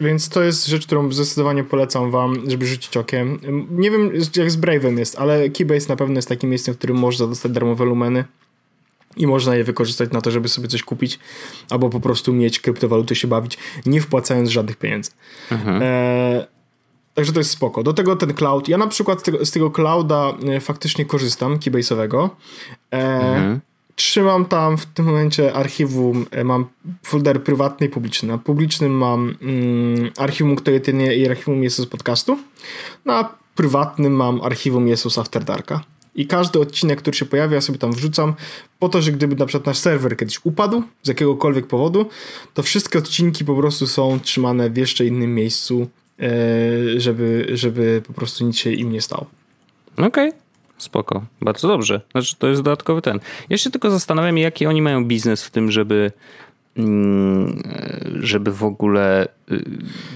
[0.00, 3.38] Więc to jest rzecz, którą zdecydowanie polecam wam, żeby rzucić okiem.
[3.70, 6.96] Nie wiem jak z Brave'em jest, ale Keybase na pewno jest takim miejscem, w którym
[6.96, 8.24] można dostać darmowe lumeny
[9.18, 11.18] i można je wykorzystać na to, żeby sobie coś kupić,
[11.70, 15.10] albo po prostu mieć kryptowaluty, się bawić, nie wpłacając żadnych pieniędzy.
[15.50, 15.82] Mhm.
[15.82, 16.46] E,
[17.14, 17.82] także to jest spoko.
[17.82, 18.68] Do tego ten cloud.
[18.68, 22.28] Ja na przykład z tego, z tego clouda e, faktycznie korzystam, keybase'owego.
[22.92, 23.60] E, mhm.
[23.94, 26.66] Trzymam tam w tym momencie archiwum, e, mam
[27.02, 28.28] folder prywatny i publiczny.
[28.28, 32.38] Na publicznym mam mm, archiwum, które jedynie i archiwum jest z podcastu.
[33.04, 35.80] Na prywatnym mam archiwum Jesus After Darka
[36.18, 38.34] i każdy odcinek, który się pojawia, ja sobie tam wrzucam,
[38.78, 42.06] po to, że gdyby na przykład nasz serwer kiedyś upadł z jakiegokolwiek powodu,
[42.54, 45.88] to wszystkie odcinki po prostu są trzymane w jeszcze innym miejscu,
[46.20, 49.26] e, żeby, żeby po prostu nic się im nie stało.
[49.92, 50.08] Okej.
[50.08, 50.32] Okay.
[50.78, 52.00] Spoko, bardzo dobrze.
[52.12, 53.20] Znaczy, to jest dodatkowy ten.
[53.48, 56.12] Ja się tylko zastanawiam, jaki oni mają biznes w tym, żeby
[58.20, 59.64] żeby w ogóle y,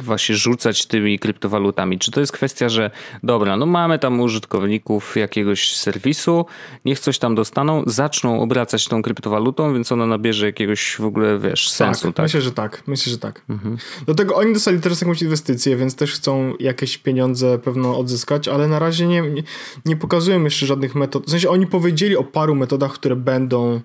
[0.03, 1.99] właśnie rzucać tymi kryptowalutami?
[1.99, 2.91] Czy to jest kwestia, że
[3.23, 6.47] dobra, no mamy tam użytkowników jakiegoś serwisu,
[6.85, 11.71] niech coś tam dostaną, zaczną obracać tą kryptowalutą, więc ona nabierze jakiegoś w ogóle, wiesz,
[11.71, 12.15] sensu, tak?
[12.15, 12.25] tak?
[12.25, 12.83] Myślę, że tak.
[12.87, 13.43] Myślę, że tak.
[13.49, 13.77] Mhm.
[14.07, 18.69] Do tego oni dostali teraz jakąś inwestycję, więc też chcą jakieś pieniądze pewno odzyskać, ale
[18.69, 19.43] na razie nie, nie,
[19.85, 21.27] nie pokazują jeszcze żadnych metod.
[21.27, 23.81] W sensie oni powiedzieli o paru metodach, które będą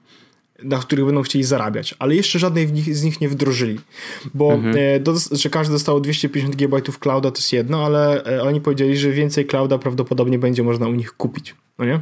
[0.63, 3.79] na których będą chcieli zarabiać, ale jeszcze żadnej nich, z nich nie wdrożyli,
[4.33, 4.75] bo mhm.
[4.77, 8.97] E, do, że każdy dostało 250 GB clouda to jest jedno, ale e, oni powiedzieli,
[8.97, 12.01] że więcej clouda prawdopodobnie będzie można u nich kupić, no nie?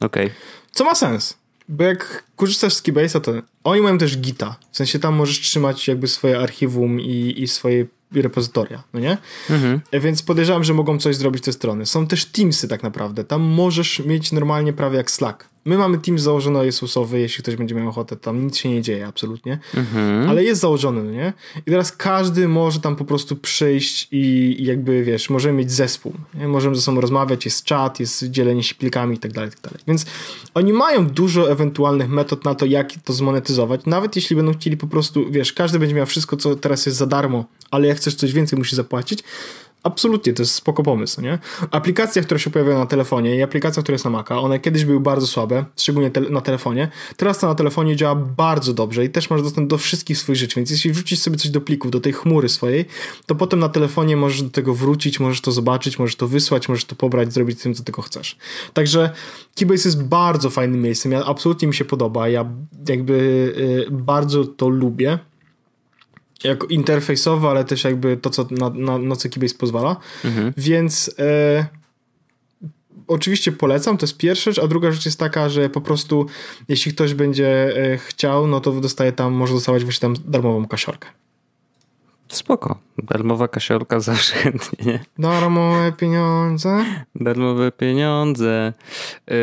[0.00, 0.26] Okej.
[0.26, 0.30] Okay.
[0.72, 3.32] Co ma sens, bo jak korzystasz z Keybase'a, to
[3.64, 7.86] oni mają też Gita, w sensie tam możesz trzymać jakby swoje archiwum i, i swoje
[8.12, 9.18] repozytoria, no nie?
[9.50, 9.80] Mhm.
[9.90, 11.86] E, więc podejrzewam, że mogą coś zrobić te strony.
[11.86, 13.24] Są też Teamsy tak naprawdę.
[13.24, 15.48] Tam możesz mieć normalnie prawie jak Slack.
[15.66, 19.06] My mamy Teams założony Jezusowy, jeśli ktoś będzie miał ochotę, tam nic się nie dzieje
[19.06, 20.30] absolutnie, mhm.
[20.30, 21.32] ale jest założony, no nie?
[21.66, 26.12] I teraz każdy może tam po prostu przyjść i, i jakby, wiesz, możemy mieć zespół,
[26.34, 26.48] nie?
[26.48, 29.80] możemy ze sobą rozmawiać, jest czat, jest dzielenie się plikami i tak dalej, tak dalej.
[29.88, 30.06] Więc
[30.54, 34.86] oni mają dużo ewentualnych metod na to, jak to zmonetyzować, nawet jeśli będą chcieli po
[34.86, 38.32] prostu, wiesz, każdy będzie miał wszystko, co teraz jest za darmo, ale jak chcesz coś
[38.32, 39.24] więcej, musi zapłacić,
[39.86, 41.38] absolutnie, to jest spoko pomysł, nie?
[41.70, 45.00] Aplikacja, która się pojawia na telefonie i aplikacja, która jest na Maca, one kiedyś były
[45.00, 46.88] bardzo słabe, szczególnie te na telefonie.
[47.16, 50.56] Teraz to na telefonie działa bardzo dobrze i też masz dostęp do wszystkich swoich rzeczy,
[50.56, 52.84] więc jeśli wrzucisz sobie coś do plików, do tej chmury swojej,
[53.26, 56.84] to potem na telefonie możesz do tego wrócić, możesz to zobaczyć, możesz to wysłać, możesz
[56.84, 58.36] to pobrać, zrobić z tym, co tylko chcesz.
[58.72, 59.10] Także
[59.54, 62.44] Keybase jest bardzo fajnym miejscem, ja absolutnie mi się podoba, ja
[62.88, 63.14] jakby
[63.88, 65.18] y, bardzo to lubię
[66.44, 69.96] jako interfejsowo, ale też jakby to, co na, na, na co Keybase pozwala.
[70.24, 70.52] Mhm.
[70.56, 71.66] Więc e,
[73.06, 76.26] oczywiście polecam, to jest pierwsza rzecz, a druga rzecz jest taka, że po prostu
[76.68, 81.08] jeśli ktoś będzie e, chciał, no to dostaje tam, może dostawać właśnie tam darmową kasiorkę.
[82.46, 82.78] Spoko.
[82.98, 85.00] Darmowa kasiorka zawsze chętnie, nie?
[85.18, 86.84] Darmowe pieniądze.
[87.14, 88.72] Darmowe pieniądze.
[89.26, 89.36] Yy,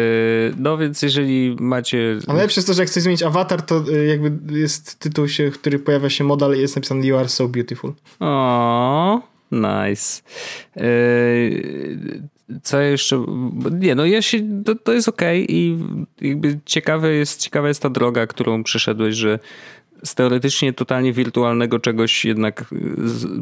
[0.57, 2.17] no więc jeżeli macie...
[2.27, 5.51] A najlepsze jest to, że jak chcesz zmienić awatar, to y, jakby jest tytuł, się,
[5.51, 7.93] który pojawia się modal i jest napisany You are so beautiful.
[8.19, 10.21] O, nice.
[10.75, 12.23] Yy,
[12.63, 13.25] co jeszcze?
[13.71, 15.77] Nie, no ja się, to, to jest okej okay i
[16.21, 19.39] jakby ciekawe jest, ciekawa jest ta droga, którą przeszedłeś, że
[20.03, 22.65] z teoretycznie totalnie wirtualnego czegoś jednak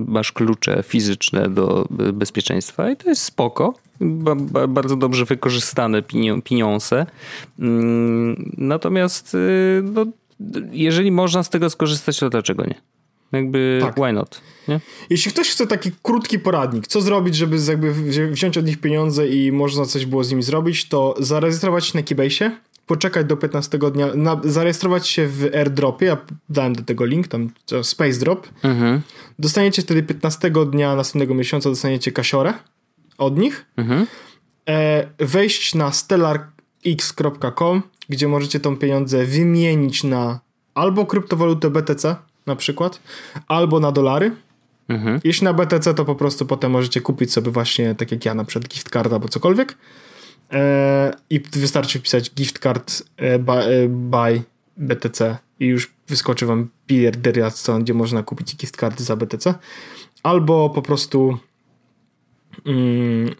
[0.08, 3.74] masz klucze fizyczne do bezpieczeństwa i to jest spoko.
[4.02, 6.02] Ba, ba, bardzo dobrze wykorzystane
[6.43, 7.06] pieniądze.
[7.60, 10.06] Mm, natomiast y, no,
[10.71, 12.76] jeżeli można z tego skorzystać, to dlaczego nie?
[13.32, 13.95] Jakby tak.
[13.95, 14.41] why not?
[14.67, 14.80] Nie?
[15.10, 17.93] Jeśli ktoś chce taki krótki poradnik, co zrobić, żeby jakby
[18.32, 22.04] wziąć od nich pieniądze i można coś było z nimi zrobić, to zarejestrować się na
[22.04, 22.52] Keybase'ie,
[22.92, 26.18] poczekać do 15 dnia, na, zarejestrować się w airdropie, ja
[26.50, 27.50] dałem do tego link, tam
[27.82, 28.48] Space Drop.
[28.64, 29.02] Mhm.
[29.40, 32.54] Dostaniecie wtedy 15 dnia następnego miesiąca, dostaniecie kasiorę
[33.18, 33.66] od nich.
[33.78, 34.08] Mhm.
[34.70, 40.40] E, wejść na stellarx.com, gdzie możecie tą pieniądze wymienić na
[40.74, 43.00] albo kryptowalutę BTC, na przykład,
[43.48, 44.32] albo na dolary.
[44.90, 45.20] Mhm.
[45.24, 48.44] Jeśli na BTC, to po prostu potem możecie kupić sobie właśnie, tak jak ja, na
[48.44, 49.78] przykład gift card albo cokolwiek.
[50.52, 54.44] E, I wystarczy wpisać gift card e, by, e, by
[54.78, 56.70] BTC i już wyskoczy wam
[57.50, 59.54] stron, gdzie można kupić gift cardy za BTC.
[60.24, 61.38] Albo po prostu
[62.66, 63.36] mm,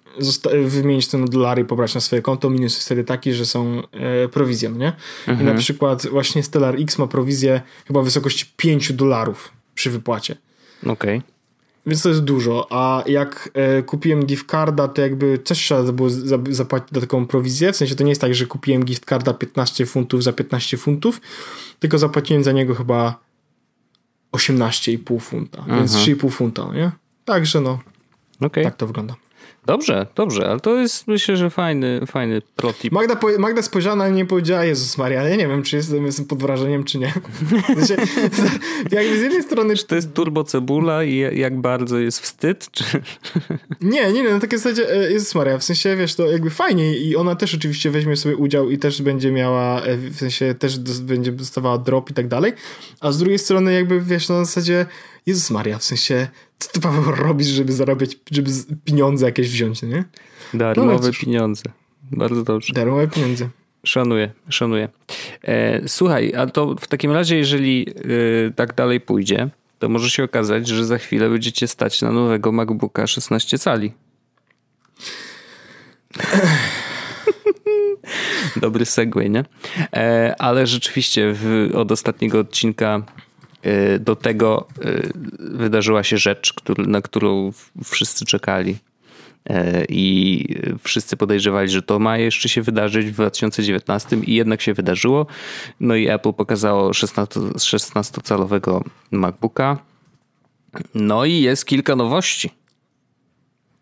[0.66, 2.50] wymienić to na dolary i pobrać na swoje konto.
[2.50, 4.94] Minus jest wtedy taki, że są e, prowizje, no nie?
[5.28, 5.42] Mhm.
[5.42, 10.36] I na przykład właśnie Stellar X ma prowizję chyba w wysokości 5 dolarów przy wypłacie.
[10.84, 11.18] Okej.
[11.18, 11.22] Okay.
[11.86, 16.10] Więc to jest dużo, a jak e, kupiłem gift carda, to jakby coś trzeba było
[16.10, 19.34] za, zapłacić do taką prowizję, w sensie to nie jest tak, że kupiłem gift carda
[19.34, 21.22] 15 funtów za 15 funtów,
[21.80, 23.20] tylko zapłaciłem za niego chyba
[24.32, 25.78] 18,5 funta, Aha.
[25.78, 26.92] więc 3,5 funta, nie?
[27.26, 27.80] Także no,
[28.42, 28.64] okay.
[28.64, 29.16] tak to wygląda.
[29.66, 32.94] Dobrze, dobrze, ale to jest myślę, że fajny, fajny protip.
[32.94, 36.42] Magda, Magda spojrzała i nie powiedziała Jezus Maria, ja nie wiem, czy jestem, jestem pod
[36.42, 37.14] wrażeniem, czy nie.
[37.78, 37.96] Znaczy,
[38.98, 39.76] jakby z jednej strony...
[39.76, 42.84] Czy to jest turbo cebula i jak bardzo jest wstyd, czy...
[43.82, 46.98] Nie, nie, nie, na takiej zasadzie e, Jezus Maria, w sensie, wiesz, to jakby fajnie
[46.98, 50.80] i ona też oczywiście weźmie sobie udział i też będzie miała, e, w sensie też
[50.80, 52.54] będzie dostawała drop i tak dalej,
[53.00, 54.86] a z drugiej strony jakby, wiesz, no na zasadzie
[55.26, 56.28] Jezus Maria, w sensie
[56.62, 58.52] co ty Paweł robisz, żeby zarabiać, żeby
[58.86, 60.04] pieniądze jakieś wziąć, nie?
[60.54, 61.64] Darmowe no, pieniądze.
[62.12, 62.74] Bardzo dobrze.
[62.74, 63.50] Darmowe pieniądze.
[63.84, 64.90] Szanuję, szanuję.
[65.44, 67.94] E, słuchaj, a to w takim razie, jeżeli e,
[68.52, 73.08] tak dalej pójdzie, to może się okazać, że za chwilę będziecie stać na nowego MacBooka
[73.08, 73.94] 16 cali.
[78.62, 79.46] Dobry segway, nie?
[79.94, 83.31] E, ale rzeczywiście w, od ostatniego odcinka Y,
[84.00, 87.52] do tego y, wydarzyła się rzecz, na którą
[87.84, 88.78] wszyscy czekali.
[89.50, 90.46] Y, I
[90.84, 95.26] wszyscy podejrzewali, że to ma jeszcze się wydarzyć w 2019 i jednak się wydarzyło.
[95.80, 99.78] No i Apple pokazało 16-calowego MacBooka.
[100.96, 102.50] No i jest kilka nowości.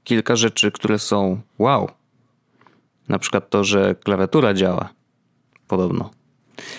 [0.04, 1.89] Kilka rzeczy, które są wow.
[3.10, 4.89] Na przykład to, że klawiatura działa.
[5.68, 6.19] Podobno.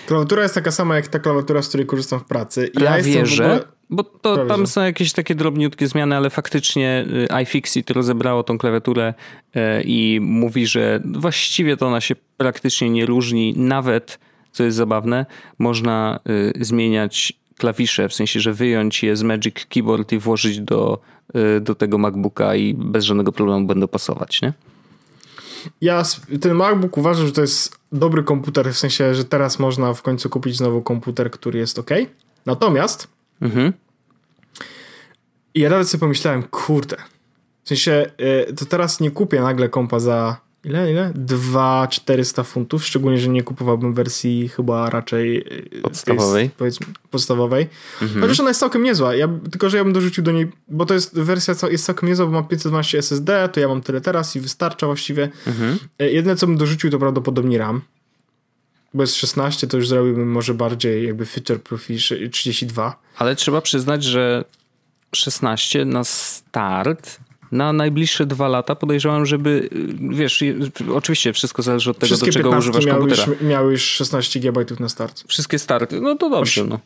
[0.07, 2.71] Klawiatura jest taka sama jak ta klawiatura, z której korzystam w pracy.
[2.79, 3.63] I ja wierzę, ogóle...
[3.89, 9.13] bo to, tam są jakieś takie drobniutkie zmiany, ale faktycznie y, iFixit rozebrało tą klawiaturę
[9.55, 13.53] y, i mówi, że właściwie to ona się praktycznie nie różni.
[13.57, 14.19] Nawet,
[14.51, 15.25] co jest zabawne,
[15.59, 16.19] można
[16.59, 20.99] y, zmieniać klawisze, w sensie, że wyjąć je z Magic Keyboard i włożyć do,
[21.61, 24.53] do tego MacBooka i bez żadnego problemu będą pasować, nie?
[25.81, 26.03] ja
[26.41, 30.29] ten MacBook uważam, że to jest dobry komputer, w sensie, że teraz można w końcu
[30.29, 31.89] kupić znowu komputer, który jest ok.
[32.45, 33.07] Natomiast
[33.41, 33.73] mhm.
[35.55, 36.97] ja nawet sobie pomyślałem, kurde,
[37.63, 38.11] w sensie,
[38.49, 41.11] y, to teraz nie kupię nagle kompa za ile, ile?
[41.15, 45.37] 2400 funtów, szczególnie, że nie kupowałbym wersji chyba raczej
[45.77, 46.43] y, podstawowej.
[46.43, 47.67] Jest, powiedzmy, podstawowej.
[48.01, 48.21] Mhm.
[48.21, 50.93] Chociaż ona jest całkiem niezła, ja, tylko że ja bym dorzucił do niej, bo to
[50.93, 54.39] jest wersja jest całkiem niezła, bo ma 512 SSD, to ja mam tyle teraz i
[54.39, 55.29] wystarcza właściwie.
[55.47, 55.79] Mhm.
[56.01, 57.81] Y, jedyne co bym dorzucił to prawdopodobnie RAM.
[58.93, 61.97] Bo jest 16, to już zrobiłbym może bardziej jakby feature profil
[62.31, 63.01] 32.
[63.17, 64.45] Ale trzeba przyznać, że
[65.15, 67.19] 16 na start
[67.51, 69.69] na najbliższe dwa lata podejrzewam, żeby,
[70.09, 70.43] wiesz,
[70.93, 73.31] oczywiście wszystko zależy od tego, Wszystkie do czego używasz miały komputera.
[73.31, 75.23] Już, miały już 16 GB na start.
[75.27, 76.79] Wszystkie starty, no to dobrze, no.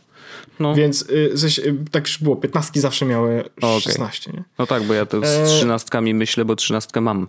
[0.60, 0.76] No.
[0.76, 3.44] Więc y, tak już było, 15 zawsze miały
[3.80, 4.40] 16, okay.
[4.40, 4.46] nie?
[4.60, 7.28] No tak, bo ja to z e, trzynastkami myślę, bo trzynastkę mam.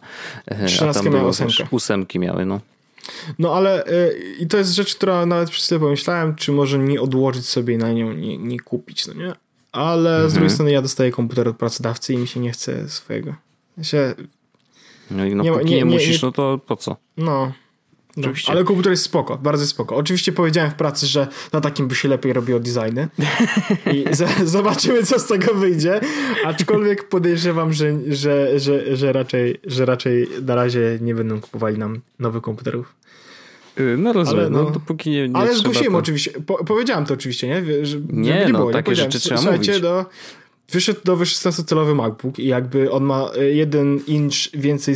[0.67, 1.67] 13 miały ósemkę.
[1.71, 2.61] Ósemki miały, no.
[3.39, 7.01] No ale y, i to jest rzecz, która nawet przez chwilę pomyślałem, czy może nie
[7.01, 9.33] odłożyć sobie na nią, nie, nie kupić, no nie?
[9.77, 10.31] Ale mhm.
[10.31, 13.35] z drugiej strony ja dostaję komputer od pracodawcy i mi się nie chce swojego.
[13.83, 14.15] Się...
[15.11, 16.97] No i no, nie, nie, nie, nie musisz, no to po co?
[17.17, 17.53] No,
[18.17, 19.97] no, ale komputer jest spoko, bardzo spoko.
[19.97, 23.09] Oczywiście powiedziałem w pracy, że na takim by się lepiej robiło designy
[23.95, 24.05] i
[24.45, 26.01] zobaczymy, co z tego wyjdzie.
[26.45, 32.01] Aczkolwiek podejrzewam, że, że, że, że, raczej, że raczej na razie nie będą kupowali nam
[32.19, 32.95] nowych komputerów.
[33.81, 35.99] Y, no rozumiem, ale, no, no dopóki nie, nie Ale zgłosiłem to...
[35.99, 37.87] oczywiście, po, powiedziałem to oczywiście, nie?
[37.87, 39.83] Że, nie, nie no, było, takie rzeczy trzeba Słuchajcie, mówić.
[39.83, 40.07] Do,
[40.73, 44.95] wyszedł do 16-calowy MacBook i jakby on ma y, jeden inch więcej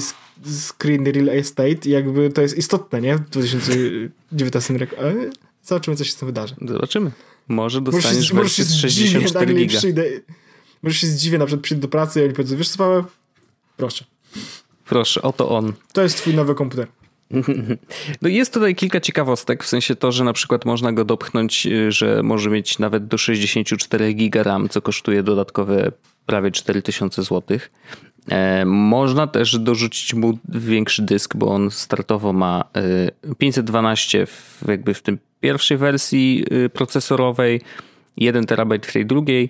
[0.69, 3.17] screen real estate i jakby to jest istotne, nie?
[3.17, 4.97] W 2019 roku.
[4.99, 5.15] Ale
[5.63, 6.55] zobaczymy, co się z tym wydarzy.
[6.69, 7.11] Zobaczymy.
[7.49, 9.79] Może dostaniesz może się, 64 giga.
[9.79, 10.05] Przyjdę,
[10.83, 13.05] może się zdziwię, na przykład przyjdę do pracy i oni powiedzą, wiesz co, Paweł?
[13.77, 14.05] Proszę.
[14.87, 15.73] Proszę, oto on.
[15.93, 16.87] To jest twój nowy komputer.
[18.23, 21.93] No jest tutaj kilka ciekawostek, w sensie to, że na przykład można go dopchnąć, y,
[21.93, 25.93] że może mieć nawet do 64 giga RAM, co kosztuje dodatkowe
[26.27, 27.59] prawie 4000 zł.
[28.29, 32.65] E, można też dorzucić mu większy dysk, bo on startowo ma
[33.39, 37.61] 512 e, w, jakby w tym pierwszej wersji y, procesorowej,
[38.17, 39.49] 1 terabajt w tej drugiej,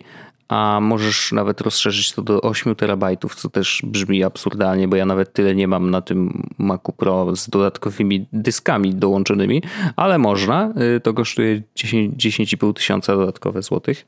[0.50, 5.32] a możesz nawet rozszerzyć to do 8 terabajtów, co też brzmi absurdalnie, bo ja nawet
[5.32, 9.62] tyle nie mam na tym Macu Pro z dodatkowymi dyskami dołączonymi,
[9.96, 10.72] ale można.
[10.96, 14.06] Y, to kosztuje 10,5 tysiąca dodatkowe złotych,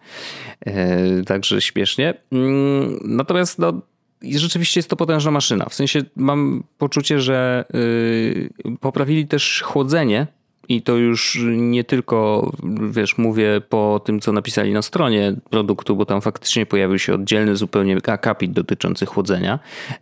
[0.61, 2.15] e, także śmiesznie.
[2.33, 3.73] Mm, natomiast no,
[4.23, 5.67] rzeczywiście jest to potężna maszyna.
[5.69, 10.27] W sensie mam poczucie, że y, poprawili też chłodzenie
[10.69, 12.51] i to już nie tylko,
[12.91, 17.57] wiesz, mówię po tym, co napisali na stronie produktu, bo tam faktycznie pojawił się oddzielny
[17.57, 19.59] zupełnie akapit dotyczący chłodzenia.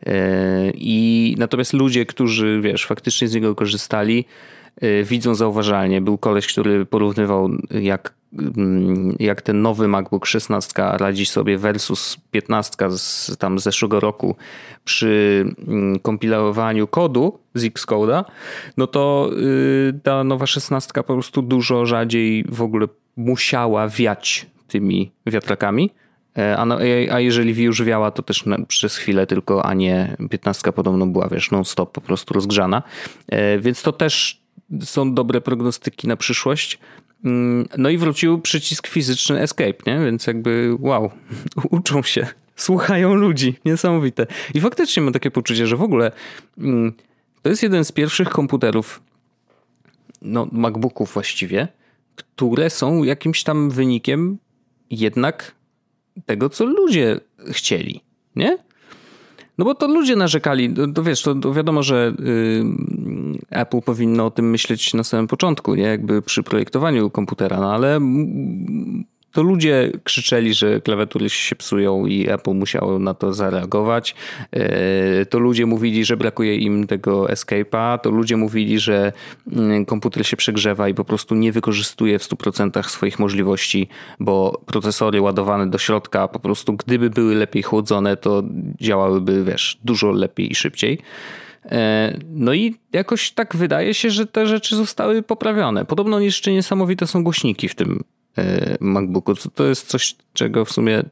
[0.06, 4.24] E, I natomiast ludzie, którzy, wiesz, faktycznie z niego korzystali,
[5.04, 6.00] widzą zauważalnie.
[6.00, 12.90] Był koleś, który porównywał, jak Mm, jak ten nowy MacBook 16 radzi sobie versus 15
[12.90, 14.36] z tam zeszłego roku
[14.84, 18.24] przy mm, kompilowaniu kodu z Xcode'a,
[18.76, 25.12] no to y, ta nowa 16 po prostu dużo rzadziej w ogóle musiała wiać tymi
[25.26, 25.90] wiatrakami.
[26.38, 26.78] E, a, no,
[27.12, 31.50] a jeżeli już wiała, to też przez chwilę tylko, a nie 15 podobno była, wiesz,
[31.50, 32.82] non-stop po prostu rozgrzana.
[33.28, 34.39] E, więc to też
[34.80, 36.78] są dobre prognostyki na przyszłość.
[37.24, 39.98] Mm, no i wrócił przycisk fizyczny Escape, nie?
[40.04, 41.10] Więc jakby wow,
[41.70, 42.26] uczą się,
[42.56, 44.26] słuchają ludzi, niesamowite.
[44.54, 46.12] I faktycznie mam takie poczucie, że w ogóle
[46.58, 46.92] mm,
[47.42, 49.02] to jest jeden z pierwszych komputerów,
[50.22, 51.68] no MacBooków właściwie,
[52.16, 54.38] które są jakimś tam wynikiem
[54.90, 55.54] jednak
[56.26, 57.20] tego, co ludzie
[57.50, 58.00] chcieli,
[58.36, 58.58] nie?
[59.60, 62.64] No bo to ludzie narzekali, to, to wiesz, to, to, wiadomo, że y,
[63.50, 65.82] Apple powinno o tym myśleć na samym początku, nie?
[65.82, 68.00] Jakby przy projektowaniu komputera, no ale
[69.32, 74.14] to ludzie krzyczeli, że klawiatury się psują i Apple musiało na to zareagować.
[74.52, 77.98] E, to ludzie mówili, że brakuje im tego escape'a.
[77.98, 79.12] To ludzie mówili, że
[79.52, 83.88] mm, komputer się przegrzewa i po prostu nie wykorzystuje w 100% swoich możliwości,
[84.20, 88.42] bo procesory ładowane do środka po prostu gdyby były lepiej chłodzone, to
[88.80, 90.98] działałyby, wiesz, dużo lepiej i szybciej.
[91.64, 95.84] E, no i jakoś tak wydaje się, że te rzeczy zostały poprawione.
[95.84, 98.04] Podobno jeszcze niesamowite są głośniki w tym
[98.40, 99.34] E, MacBooku.
[99.54, 101.04] To jest coś, czego w sumie e,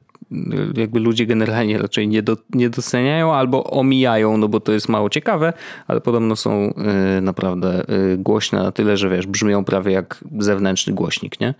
[0.74, 5.11] jakby ludzie generalnie raczej nie, do, nie doceniają albo omijają, no bo to jest mało
[5.11, 5.53] ciekawe,
[5.87, 7.85] ale podobno są e, naprawdę
[8.18, 11.55] głośne na tyle, że wiesz, brzmią prawie jak zewnętrzny głośnik, nie?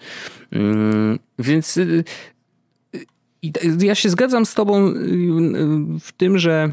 [0.53, 1.79] Mm, więc
[3.81, 4.93] ja się zgadzam z tobą
[6.01, 6.73] w tym, że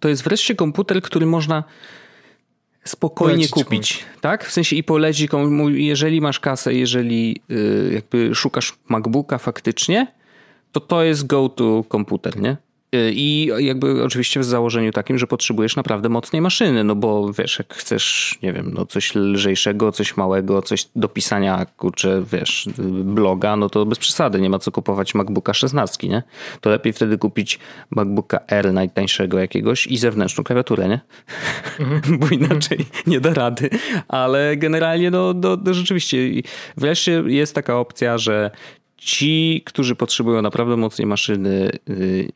[0.00, 1.64] to jest wreszcie komputer, który można
[2.84, 4.20] spokojnie polecić kupić, komuś.
[4.20, 4.44] tak?
[4.44, 10.06] W sensie i polecić komuś, jeżeli masz kasę, jeżeli y, jakby szukasz MacBooka faktycznie,
[10.72, 12.56] to to jest go-to komputer, nie?
[12.94, 17.58] Y, I jakby oczywiście w założeniu takim, że potrzebujesz naprawdę mocnej maszyny, no bo wiesz,
[17.58, 22.68] jak chcesz, nie wiem, no coś lżejszego, coś małego, coś do pisania, kurczę, wiesz,
[23.04, 26.22] bloga, no to bez przesady, nie ma co kupować MacBooka 16, nie?
[26.60, 27.58] To lepiej wtedy kupić
[27.90, 31.00] MacBooka R najtańszego jakiegoś i zewnętrzną klawiaturę, nie?
[31.80, 32.18] Mhm.
[32.18, 33.70] bo inaczej nie da rady.
[34.08, 36.16] Ale generalnie, no, no, no rzeczywiście,
[36.76, 38.50] wreszcie jest taka opcja, że
[39.04, 42.32] ci, którzy potrzebują naprawdę mocnej maszyny, y,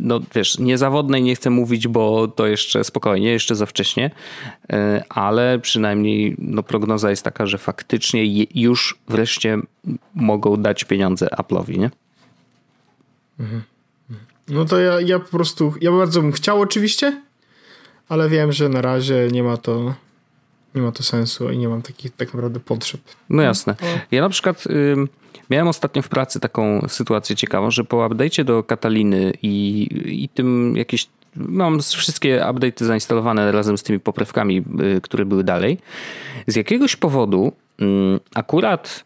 [0.00, 4.10] no wiesz, niezawodnej nie chcę mówić, bo to jeszcze spokojnie, jeszcze za wcześnie,
[4.72, 4.76] y,
[5.08, 9.58] ale przynajmniej no, prognoza jest taka, że faktycznie już wreszcie
[10.14, 11.90] mogą dać pieniądze Apple'owi, nie?
[13.40, 13.62] Mhm.
[14.48, 17.22] No to ja, ja po prostu, ja bardzo bym chciał oczywiście,
[18.08, 19.94] ale wiem, że na razie nie ma to
[20.74, 23.00] nie ma to sensu i nie mam takich tak naprawdę potrzeb.
[23.30, 23.74] No jasne.
[24.10, 24.96] Ja na przykład y,
[25.50, 29.88] miałem ostatnio w pracy taką sytuację ciekawą, że po update'cie do Kataliny i,
[30.24, 34.64] i tym jakieś mam wszystkie update'y zainstalowane razem z tymi poprawkami,
[34.96, 35.78] y, które były dalej.
[36.46, 37.84] Z jakiegoś powodu y,
[38.34, 39.04] akurat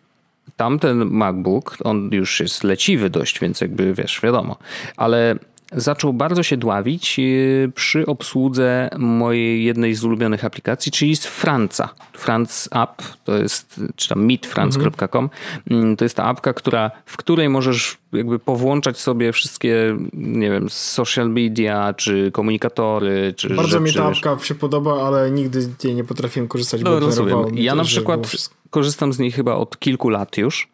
[0.56, 4.56] tamten MacBook, on już jest leciwy dość, więc jakby wiesz, wiadomo,
[4.96, 5.38] ale
[5.72, 11.88] zaczął bardzo się dławić y, przy obsłudze mojej jednej z ulubionych aplikacji, czyli z Franca.
[12.12, 15.30] France App, to jest, czy tam meetfrance.com,
[15.70, 20.70] mm, to jest ta apka, która, w której możesz jakby powłączać sobie wszystkie, nie wiem,
[20.70, 24.18] social media, czy komunikatory, czy Bardzo rzeczy, mi ta wiesz.
[24.26, 27.44] apka się podoba, ale nigdy z niej nie potrafiłem korzystać, No bo rozumiem.
[27.54, 28.36] Ja na przykład
[28.70, 30.68] korzystam z niej chyba od kilku lat już.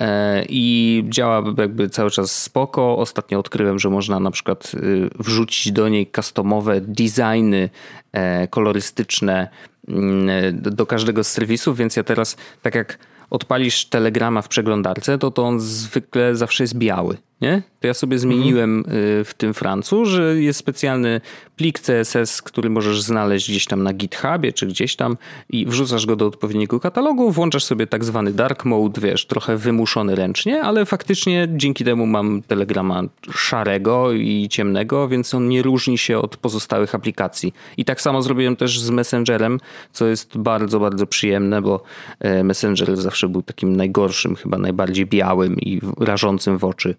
[0.00, 2.98] E, I działa jakby cały czas spoko.
[2.98, 7.70] Ostatnio odkryłem, że można na przykład y, wrzucić do niej customowe designy
[8.12, 9.48] e, kolorystyczne
[9.88, 12.98] mm, do do każdego z serwisów, więc ja teraz tak jak
[13.30, 17.16] odpalisz telegrama w przeglądarce, to to on zwykle zawsze jest biały.
[17.40, 17.62] Nie?
[17.80, 18.80] To ja sobie zmieniłem
[19.20, 21.20] y, w tym Francu, że jest specjalny
[21.56, 25.16] plik CSS, który możesz znaleźć gdzieś tam na GitHubie czy gdzieś tam
[25.50, 30.14] i wrzucasz go do odpowiedniego katalogu, włączasz sobie tak zwany dark mode, wiesz, trochę wymuszony
[30.14, 33.02] ręcznie, ale faktycznie dzięki temu mam telegrama
[33.32, 37.54] szarego i ciemnego, więc on nie różni się od pozostałych aplikacji.
[37.76, 39.60] I tak samo zrobiłem też z Messengerem,
[39.92, 41.82] co jest bardzo, bardzo przyjemne, bo
[42.20, 46.94] e, Messenger zawsze był takim najgorszym, chyba najbardziej białym i rażącym w oczy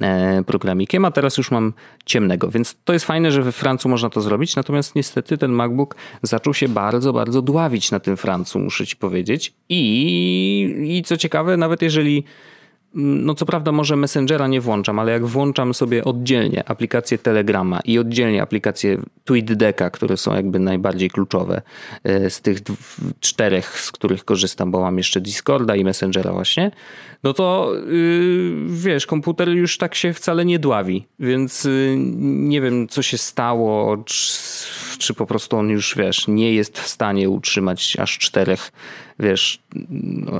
[0.00, 1.72] e, programikiem, a teraz już mam
[2.04, 5.96] ciemnego, więc to jest fajne, że we Francu można to zrobić, natomiast niestety ten MacBook
[6.22, 9.54] zaczął się bardzo, bardzo dławić na tym Francu, muszę ci powiedzieć.
[9.68, 12.24] I, i co ciekawe, nawet jeżeli
[12.94, 17.98] no co prawda może Messengera nie włączam, ale jak włączam sobie oddzielnie aplikację Telegrama i
[17.98, 21.62] oddzielnie aplikację TweetDecka, które są jakby najbardziej kluczowe
[22.04, 22.58] e, z tych
[23.20, 26.70] czterech, z których korzystam, bo mam jeszcze Discorda i Messengera właśnie,
[27.22, 32.88] no to yy, wiesz, komputer już tak się wcale nie dławi, więc yy, nie wiem
[32.88, 34.32] co się stało, czy,
[35.02, 38.72] czy po prostu on już wiesz, nie jest w stanie utrzymać aż czterech
[39.18, 39.60] wiesz,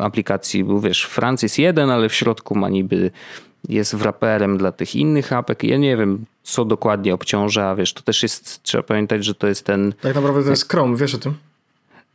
[0.00, 3.10] aplikacji, bo wiesz, Franc jest jeden, ale w środku ma niby
[3.68, 5.64] jest wraperem dla tych innych apek.
[5.64, 9.66] Ja nie wiem, co dokładnie obciąża, wiesz, to też jest, trzeba pamiętać, że to jest
[9.66, 11.34] ten Tak naprawdę to jest Chrome, wiesz o tym?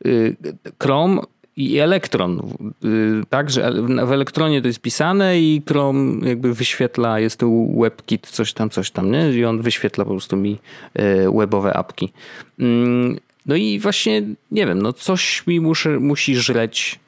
[0.05, 0.35] y,
[0.83, 1.21] Chrome
[1.57, 2.53] i Elektron,
[2.85, 3.71] y, tak, że
[4.05, 8.91] w Elektronie to jest pisane i Chrome jakby wyświetla, jest tu WebKit, coś tam, coś
[8.91, 9.29] tam, nie?
[9.29, 10.59] I on wyświetla po prostu mi
[10.99, 12.13] y, webowe apki.
[12.59, 16.99] Mm, No i właśnie, nie wiem, no coś mi muszę, musi żreć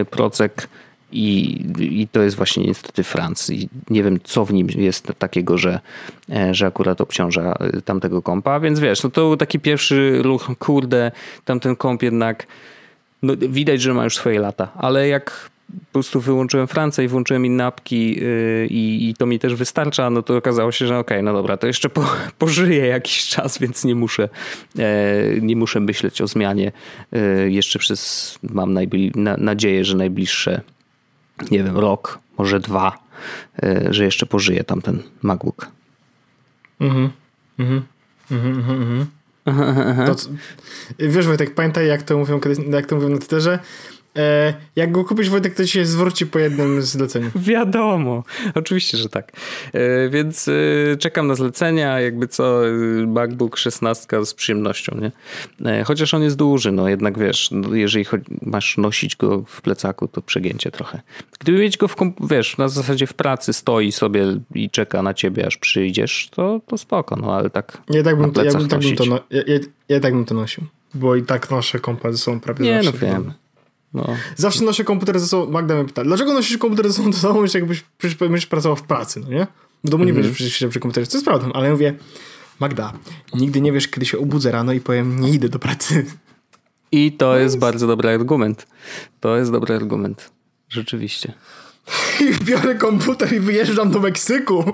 [0.00, 0.68] y, procek
[1.12, 3.50] i, i to jest właśnie niestety Franc.
[3.50, 5.80] I nie wiem, co w nim jest takiego, że,
[6.30, 8.60] e, że akurat obciąża tamtego kompa.
[8.60, 11.12] Więc wiesz, no to był taki pierwszy ruch, kurde,
[11.44, 12.46] tamten komp jednak
[13.22, 15.50] no, widać, że ma już swoje lata, ale jak
[15.86, 20.22] po prostu wyłączyłem Francję i włączyłem inne apki yy, i, to mi też wystarcza, no
[20.22, 22.04] to okazało się, że okej, okay, no dobra, to jeszcze po,
[22.38, 24.28] pożyję jakiś czas, więc nie muszę,
[24.78, 26.72] e, nie muszę myśleć o zmianie
[27.12, 28.78] e, jeszcze przez, mam
[29.14, 30.60] na, nadzieję, że najbliższe,
[31.50, 32.98] nie wiem, rok, może dwa,
[33.62, 35.70] e, że jeszcze pożyję tamten MacBook.
[36.80, 37.10] Mhm.
[37.58, 37.82] Mhm.
[38.30, 39.06] Mhm, mhm,
[39.48, 40.06] mhm.
[40.06, 40.28] To, c-
[40.98, 42.40] wiesz Wojtek, pamiętaj jak to mówią,
[42.70, 43.58] jak to mówią na Twitterze,
[44.76, 47.30] jak go kupisz Wojtek, to ci się zwróci po jednym zleceniu.
[47.36, 49.32] Wiadomo, oczywiście, że tak.
[49.72, 52.72] E, Więc e, czekam na zlecenia, jakby co, e,
[53.06, 55.12] MacBook 16 z przyjemnością, nie?
[55.72, 58.04] E, Chociaż on jest duży, no jednak wiesz, no, jeżeli
[58.42, 61.00] masz nosić go w plecaku, to przegięcie trochę.
[61.40, 61.96] Gdyby mieć go w,
[62.30, 66.78] wiesz, na zasadzie w pracy stoi sobie i czeka na ciebie, aż przyjdziesz, to, to
[66.78, 69.42] spoko, no ale tak Ja tak bym, to, ja bym, tak bym to, no, ja,
[69.46, 69.58] ja,
[69.88, 70.64] ja tak bym to nosił,
[70.94, 73.06] bo i tak nasze kompa sobą prawie Nie, no zawsze.
[73.06, 73.32] wiem.
[73.94, 75.52] No, Zawsze noszę komputer ze sobą.
[75.52, 78.82] Magda mnie pyta, dlaczego nosisz komputer ze sobą sobą, jeśli jakbyś przecież będziesz pracował w
[78.82, 79.46] pracy, no nie?
[79.84, 80.14] W domu nie Mhm.
[80.22, 81.94] będziesz przecież siedział przy komputerze, co jest prawdą, ale ja mówię,
[82.60, 82.92] Magda,
[83.34, 86.06] nigdy nie wiesz, kiedy się obudzę rano i powiem, nie idę do pracy.
[86.92, 88.66] I to jest bardzo dobry argument.
[89.20, 90.30] To jest dobry argument.
[90.68, 91.32] Rzeczywiście.
[92.20, 94.72] I biorę komputer i wyjeżdżam do Meksyku.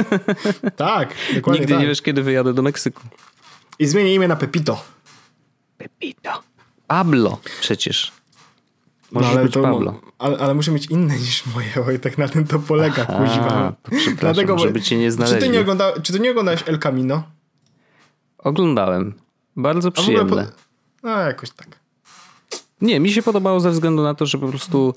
[0.76, 1.82] tak, dokładnie Nigdy tak.
[1.82, 3.02] nie wiesz, kiedy wyjadę do Meksyku.
[3.78, 4.84] I zmienię imię na Pepito.
[5.78, 6.42] Pepito.
[6.86, 8.12] Pablo przecież.
[9.14, 10.00] Może No, ale być to- Pablo.
[10.18, 13.72] Ale, ale muszę mieć inne niż moje, oj, tak na tym to polega, kuźwa.
[13.96, 15.50] przepraszam, żeby cię nie czy ty, znaleźli.
[15.50, 17.22] nie ogląda, czy ty nie oglądałeś El Camino?
[18.38, 19.14] Oglądałem.
[19.56, 20.44] Bardzo przyjemne.
[20.44, 21.08] Po...
[21.08, 21.68] No, jakoś tak.
[22.80, 24.94] Nie, mi się podobało ze względu na to, że po prostu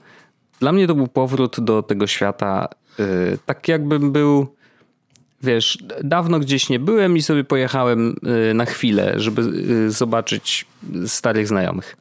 [0.59, 2.68] dla mnie to był powrót do tego świata.
[2.99, 4.55] Yy, tak jakbym był,
[5.43, 10.65] wiesz, dawno gdzieś nie byłem i sobie pojechałem yy, na chwilę, żeby yy, zobaczyć
[11.05, 11.95] starych znajomych.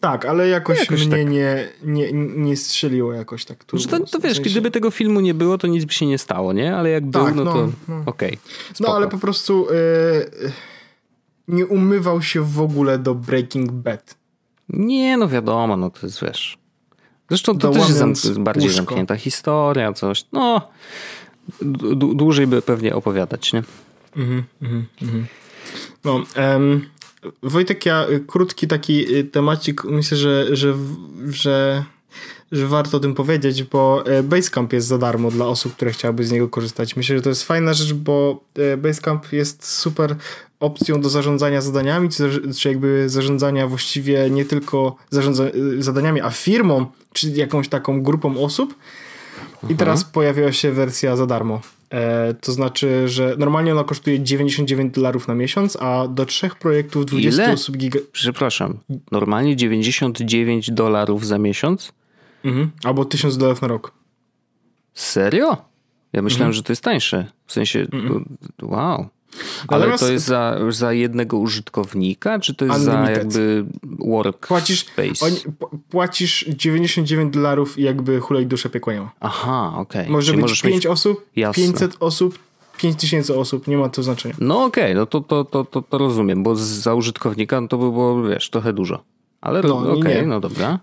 [0.00, 1.26] Tak, ale jakoś, Jakoś mnie tak.
[1.30, 3.82] nie, nie, nie strzeliło jakoś tak turbo.
[3.82, 6.06] Że to, to w wiesz, sensie- gdyby tego filmu nie było, to nic by się
[6.06, 6.76] nie stało, nie?
[6.76, 8.02] Ale jak był, Tak, no, no, to no.
[8.06, 8.38] okej.
[8.70, 8.96] No spoko.
[8.96, 9.74] ale po prostu e,
[11.48, 14.16] nie umywał się w ogóle do Breaking Bad.
[14.68, 16.58] Nie, no wiadomo, no to jest, wiesz...
[17.28, 18.76] Zresztą to też jest bardziej łóżko.
[18.76, 20.24] zamknięta historia, coś.
[20.32, 20.68] No,
[22.14, 23.62] dłużej by pewnie opowiadać, nie?
[26.04, 26.88] No, em,
[27.42, 30.74] Wojtek, ja y, krótki taki y, temacik, myślę, że, że,
[31.26, 31.84] że,
[32.52, 36.24] że warto o tym powiedzieć, bo e, Basecamp jest za darmo dla osób, które chciałyby
[36.24, 36.96] z niego korzystać.
[36.96, 38.44] Myślę, że to jest fajna rzecz, bo
[38.78, 40.16] Basecamp jest super
[40.60, 42.08] opcją do zarządzania zadaniami,
[42.56, 48.44] czy, jakby zarządzania właściwie nie tylko zarządza, y, zadaniami, a firmą, czy jakąś taką grupą
[48.44, 48.74] osób.
[49.68, 51.60] I teraz pojawiła się wersja za darmo.
[51.90, 57.06] E, to znaczy, że normalnie ona kosztuje 99 dolarów na miesiąc, a do trzech projektów
[57.06, 57.52] 20 Ile?
[57.52, 58.00] osób giga...
[58.12, 58.78] Przepraszam,
[59.12, 61.92] normalnie 99 dolarów za miesiąc?
[62.44, 62.70] Mhm.
[62.84, 63.92] Albo 1000 dolarów na rok.
[64.94, 65.56] Serio?
[66.12, 66.52] Ja myślałem, Mhm.
[66.52, 67.26] że to jest tańsze.
[67.46, 67.86] W sensie,
[68.62, 69.06] wow.
[69.68, 73.18] Ale to jest za, za jednego użytkownika, czy to jest za Unlimited.
[73.24, 73.64] jakby
[73.98, 75.26] work Płacisz, space?
[75.26, 75.36] oni,
[75.90, 79.12] płacisz 99 dolarów i jakby hulej duszę piekła.
[79.20, 80.10] Aha, okej.
[80.10, 80.86] Może Czyli być możesz 5 mieć...
[80.86, 81.62] osób, Jasne.
[81.64, 82.38] 500 osób,
[82.78, 84.34] 5000 osób, nie ma to znaczenia.
[84.40, 87.84] No okej, no to, to, to, to, to rozumiem, bo za użytkownika no to by
[87.84, 89.02] było, wiesz, trochę dużo.
[89.40, 90.26] Ale No, okej, nie.
[90.26, 90.78] no dobra.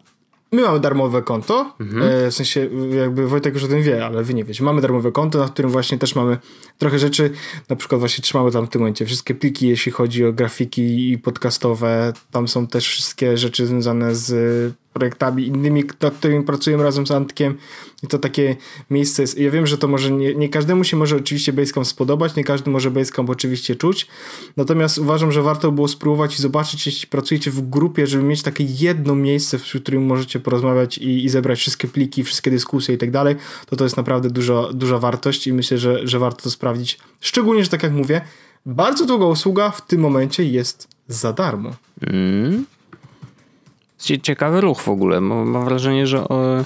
[0.53, 2.03] My mamy darmowe konto, Mhm.
[2.03, 4.63] e, w sensie jakby Wojtek już o tym wie, ale wy nie wiecie.
[4.63, 6.37] Mamy darmowe konto, na którym właśnie też mamy
[6.77, 7.29] trochę rzeczy,
[7.69, 11.17] na przykład właśnie trzymamy tam w tym momencie wszystkie pliki, jeśli chodzi o grafiki i
[11.17, 12.13] podcastowe.
[12.31, 17.57] Tam są też wszystkie rzeczy związane z projektami innymi, nad którymi pracujemy razem z Antkiem
[18.03, 18.55] i to takie
[18.89, 19.39] miejsce jest.
[19.39, 22.71] Ja wiem, że to może nie, nie każdemu się może oczywiście Basecamp spodobać, nie każdy
[22.71, 24.07] może Basecamp oczywiście czuć,
[24.57, 28.63] natomiast uważam, że warto było spróbować i zobaczyć, jeśli pracujecie w grupie, żeby mieć takie
[28.63, 33.11] jedno miejsce, w którym możecie porozmawiać i, i zebrać wszystkie pliki, wszystkie dyskusje i tak
[33.11, 33.35] dalej,
[33.65, 36.99] to to jest naprawdę dużo, duża wartość i myślę, że, że warto to sprawdzić.
[37.19, 38.21] Szczególnie, że tak jak mówię,
[38.65, 41.75] bardzo długa usługa w tym momencie jest za darmo.
[42.01, 42.65] Mm.
[44.03, 45.21] Cie- Ciekawy ruch w ogóle.
[45.21, 46.63] Mam wrażenie, że o,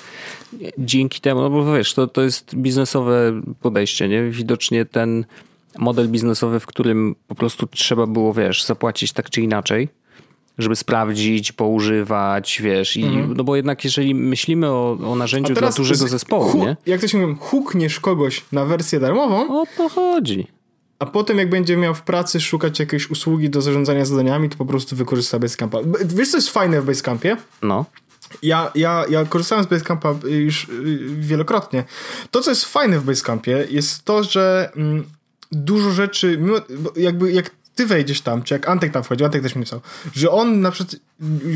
[0.78, 4.24] dzięki temu, no bo wiesz, to, to jest biznesowe podejście, nie?
[4.30, 5.26] Widocznie ten
[5.78, 9.90] model biznesowy, w którym po prostu trzeba było, wiesz, zapłacić tak czy inaczej,
[10.58, 16.08] żeby sprawdzić, poużywać, wiesz, i, no bo jednak jeżeli myślimy o, o narzędziu dla dużego
[16.08, 16.78] zespołu, hu- nie?
[16.86, 20.48] Jak to się mówi, hukniesz kogoś na wersję darmową, O to chodzi.
[21.00, 24.66] A potem jak będzie miał w pracy szukać jakiejś usługi do zarządzania zadaniami, to po
[24.66, 25.78] prostu wykorzysta Basecampa.
[26.06, 27.38] Wiesz, co jest fajne w Basecampie?
[27.62, 27.86] No.
[28.42, 30.70] Ja, ja, ja korzystałem z Basecampa już y,
[31.20, 31.84] wielokrotnie.
[32.32, 35.04] To, co jest fajne w Basecampie, jest to, że mm,
[35.52, 36.58] dużo rzeczy, mimo,
[36.96, 39.82] jakby jak ty wejdziesz tam, czy jak Antek tam wchodzi, Antek też mi pisał,
[40.16, 40.96] że on na przykład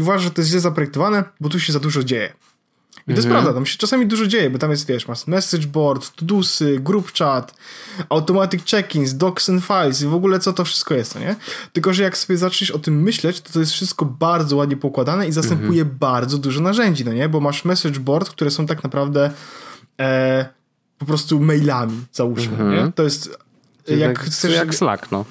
[0.01, 2.33] uważa, że to jest źle zaprojektowane, bo tu się za dużo dzieje.
[3.12, 5.68] I to jest prawda, tam się czasami dużo dzieje, bo tam jest, wiesz, masz message
[5.68, 7.53] board, tudusy, group chat,
[8.09, 11.36] automatic check-ins, docs and files i w ogóle co to wszystko jest, no nie?
[11.74, 15.28] Tylko, że jak sobie zaczniesz o tym myśleć, to to jest wszystko bardzo ładnie poukładane
[15.28, 17.30] i zastępuje bardzo dużo narzędzi, no nie?
[17.30, 19.32] Bo masz message board, które są tak naprawdę
[19.99, 20.45] e,
[20.97, 22.91] po prostu mailami, załóżmy, nie?
[22.95, 23.38] To jest...
[23.88, 25.26] Jak Jak, chcesz, jak Slack, no.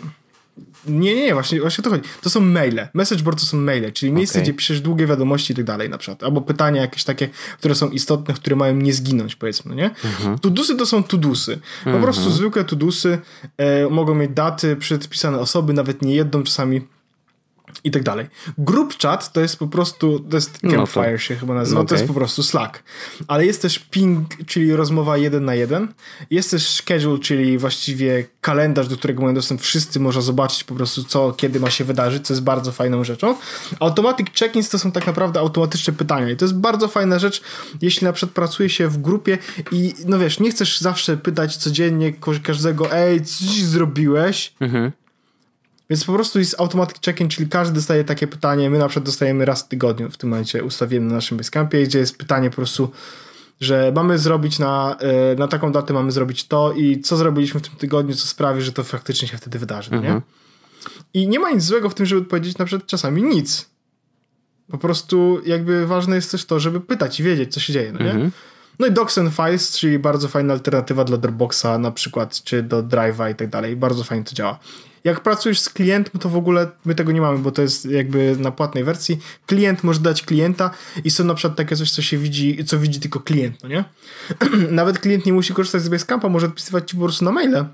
[0.86, 2.02] Nie, nie, nie, właśnie, właśnie o to chodzi.
[2.22, 2.88] To są maile.
[2.94, 4.42] Message board to są maile, czyli miejsce, Okej.
[4.42, 6.22] gdzie piszesz długie wiadomości i tak dalej na przykład.
[6.22, 7.28] Albo pytania jakieś takie,
[7.58, 9.90] które są istotne, które mają nie zginąć, powiedzmy, nie?
[10.04, 10.38] Mhm.
[10.38, 11.58] Tudusy to są tudusy.
[11.84, 13.18] Po prostu zwykłe tudusy
[13.56, 16.80] e, mogą mieć daty, przedpisane osoby, nawet nie jedną, czasami
[17.84, 18.26] i tak dalej.
[18.58, 21.84] Group chat to jest po prostu, to jest No to- Campfire się chyba nazywa, to
[21.84, 21.96] okej.
[21.96, 22.82] jest po prostu Slack.
[23.28, 25.88] Ale jest też ping, czyli rozmowa jeden na jeden.
[26.30, 31.04] Jest też schedule, czyli właściwie kalendarz, do którego mają dostęp wszyscy, można zobaczyć po prostu
[31.04, 33.36] co, kiedy ma się wydarzyć, co jest bardzo fajną rzeczą.
[33.80, 37.42] Automatic check-ins to są tak naprawdę automatyczne pytania i to jest bardzo fajna rzecz,
[37.82, 39.38] jeśli na przykład pracuje się w grupie
[39.72, 42.12] i no wiesz, nie chcesz zawsze pytać codziennie
[42.42, 44.52] każdego, ej, co dziś zrobiłeś?
[44.60, 44.92] Mhm.
[45.90, 48.70] Więc po prostu jest automatic check-in, czyli każdy dostaje takie pytanie.
[48.70, 51.98] My na przykład dostajemy raz w tygodniu w tym momencie ustawiłem na naszym Basecampie, gdzie
[51.98, 52.90] jest pytanie po prostu,
[53.60, 57.68] że mamy zrobić na, e, na taką datę mamy zrobić to i co zrobiliśmy w
[57.68, 60.20] tym tygodniu, co sprawi, że to faktycznie się wtedy wydarzy, no nie?
[61.14, 63.70] I nie ma nic złego w tym, żeby powiedzieć na przykład czasami nic.
[64.70, 68.04] Po prostu jakby ważne jest też to, żeby pytać i wiedzieć, co się dzieje, no
[68.04, 68.30] nie?
[68.80, 72.82] No i Docs and Files, czyli bardzo fajna alternatywa dla Dropboxa na przykład, czy do
[72.82, 73.76] Drive'a i tak dalej.
[73.76, 74.58] Bardzo fajnie to działa.
[75.04, 78.36] Jak pracujesz z klientem, to w ogóle my tego nie mamy, bo to jest jakby
[78.38, 79.18] na płatnej wersji.
[79.46, 80.70] Klient może dać klienta
[81.04, 83.84] i są na przykład takie coś, co się widzi, co widzi tylko klient, no nie?
[84.70, 87.64] Nawet klient nie musi korzystać z Basecampa, może odpisywać ci po prostu na maile.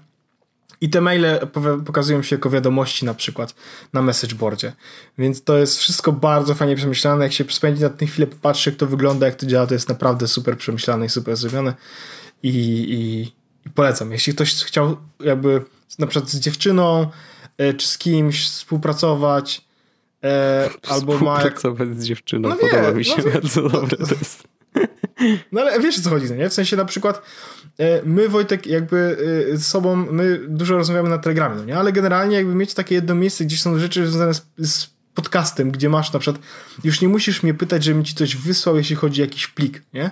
[0.80, 1.38] I te maile
[1.86, 3.54] pokazują się jako wiadomości na przykład
[3.92, 4.72] na messageboardzie.
[5.18, 7.24] Więc to jest wszystko bardzo fajnie przemyślane.
[7.24, 9.88] Jak się spędzi na tę chwilę, popatrzy jak to wygląda, jak to działa, to jest
[9.88, 11.74] naprawdę super przemyślane i super zrobione.
[12.42, 13.22] I, i,
[13.66, 14.12] i polecam.
[14.12, 15.62] Jeśli ktoś chciał jakby
[15.98, 17.10] na przykład z dziewczyną
[17.58, 19.64] e, czy z kimś współpracować,
[20.24, 21.36] e, albo ma...
[21.36, 24.55] Współpracować z dziewczyną, no podoba mi się no, bardzo dobre to jest.
[25.52, 26.48] No ale wiesz o co chodzi, nie?
[26.48, 27.22] W sensie na przykład
[27.78, 29.16] e, my Wojtek jakby
[29.52, 31.78] e, z sobą, my dużo rozmawiamy na Telegramie, no nie?
[31.78, 35.88] Ale generalnie jakby mieć takie jedno miejsce, gdzie są rzeczy związane z, z podcastem, gdzie
[35.88, 36.42] masz na przykład,
[36.84, 40.10] już nie musisz mnie pytać, żebym ci coś wysłał, jeśli chodzi o jakiś plik, nie?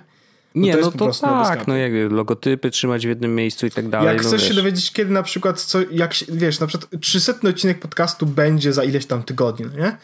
[0.54, 4.06] nie, to no to tak, no jak logotypy trzymać w jednym miejscu i tak dalej.
[4.06, 4.48] Jak no chcesz wiesz.
[4.48, 8.84] się dowiedzieć, kiedy na przykład, co, jak wiesz, na przykład 300 odcinek podcastu będzie za
[8.84, 9.96] ileś tam tygodni, no nie?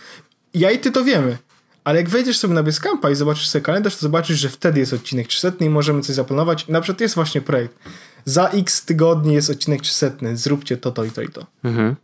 [0.55, 1.39] Ja i ty to wiemy.
[1.85, 4.93] Ale jak wejdziesz sobie na Basecampa i zobaczysz sobie kalendarz, to zobaczysz, że wtedy jest
[4.93, 6.69] odcinek 300 i możemy coś zaplanować.
[6.69, 7.79] Na przykład jest właśnie projekt.
[8.25, 11.47] Za x tygodni jest odcinek 300, zróbcie to, to i to i to.
[11.65, 11.97] Mhm.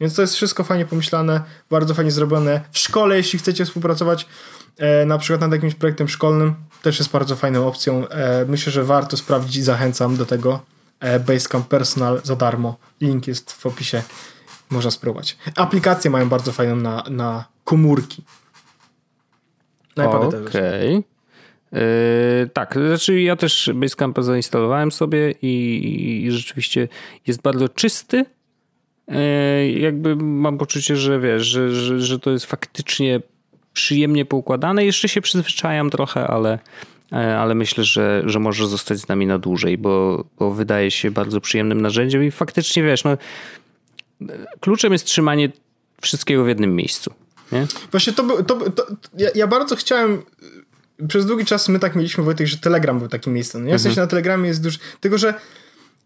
[0.00, 2.60] Więc to jest wszystko fajnie pomyślane, bardzo fajnie zrobione.
[2.72, 4.26] W szkole, jeśli chcecie współpracować
[4.76, 8.08] e, na przykład nad jakimś projektem szkolnym, też jest bardzo fajną opcją.
[8.08, 10.60] E, myślę, że warto sprawdzić, zachęcam do tego.
[11.00, 12.76] E, Basecamp Personal za darmo.
[13.00, 14.02] Link jest w opisie.
[14.70, 15.36] Można spróbować.
[15.56, 18.24] Aplikacje mają bardzo fajną na, na komórki.
[20.28, 20.96] Okej.
[20.96, 21.14] Okay.
[21.74, 26.88] Yy, tak, znaczy ja też Basecampa zainstalowałem sobie i, i rzeczywiście
[27.26, 28.24] jest bardzo czysty.
[29.08, 33.20] Yy, jakby mam poczucie, że wiesz, że, że, że to jest faktycznie
[33.72, 34.84] przyjemnie poukładane.
[34.84, 36.58] Jeszcze się przyzwyczajam trochę, ale,
[37.12, 41.10] yy, ale myślę, że, że może zostać z nami na dłużej, bo, bo wydaje się
[41.10, 43.16] bardzo przyjemnym narzędziem i faktycznie wiesz, no,
[44.60, 45.48] kluczem jest trzymanie
[46.00, 47.14] wszystkiego w jednym miejscu.
[47.52, 47.66] Nie?
[47.90, 48.44] Właśnie to był.
[48.44, 48.86] To, to,
[49.18, 50.22] ja, ja, bardzo chciałem.
[51.08, 53.66] Przez długi czas my tak mieliśmy, Wojtek, że Telegram był takim miejscem.
[53.66, 53.78] Nie?
[53.78, 54.06] W sensie mhm.
[54.06, 54.78] na Telegramie jest dużo.
[55.00, 55.34] Tylko, że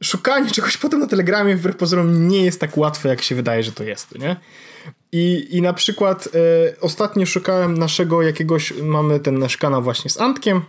[0.03, 3.73] szukanie czegoś potem na Telegramie wbrew pozorom nie jest tak łatwe, jak się wydaje, że
[3.73, 4.19] to jest.
[4.19, 4.37] Nie?
[5.13, 8.73] I, i na przykład e, ostatnio szukałem naszego jakiegoś.
[8.83, 10.63] Mamy ten nasz kanał właśnie z Antkiem.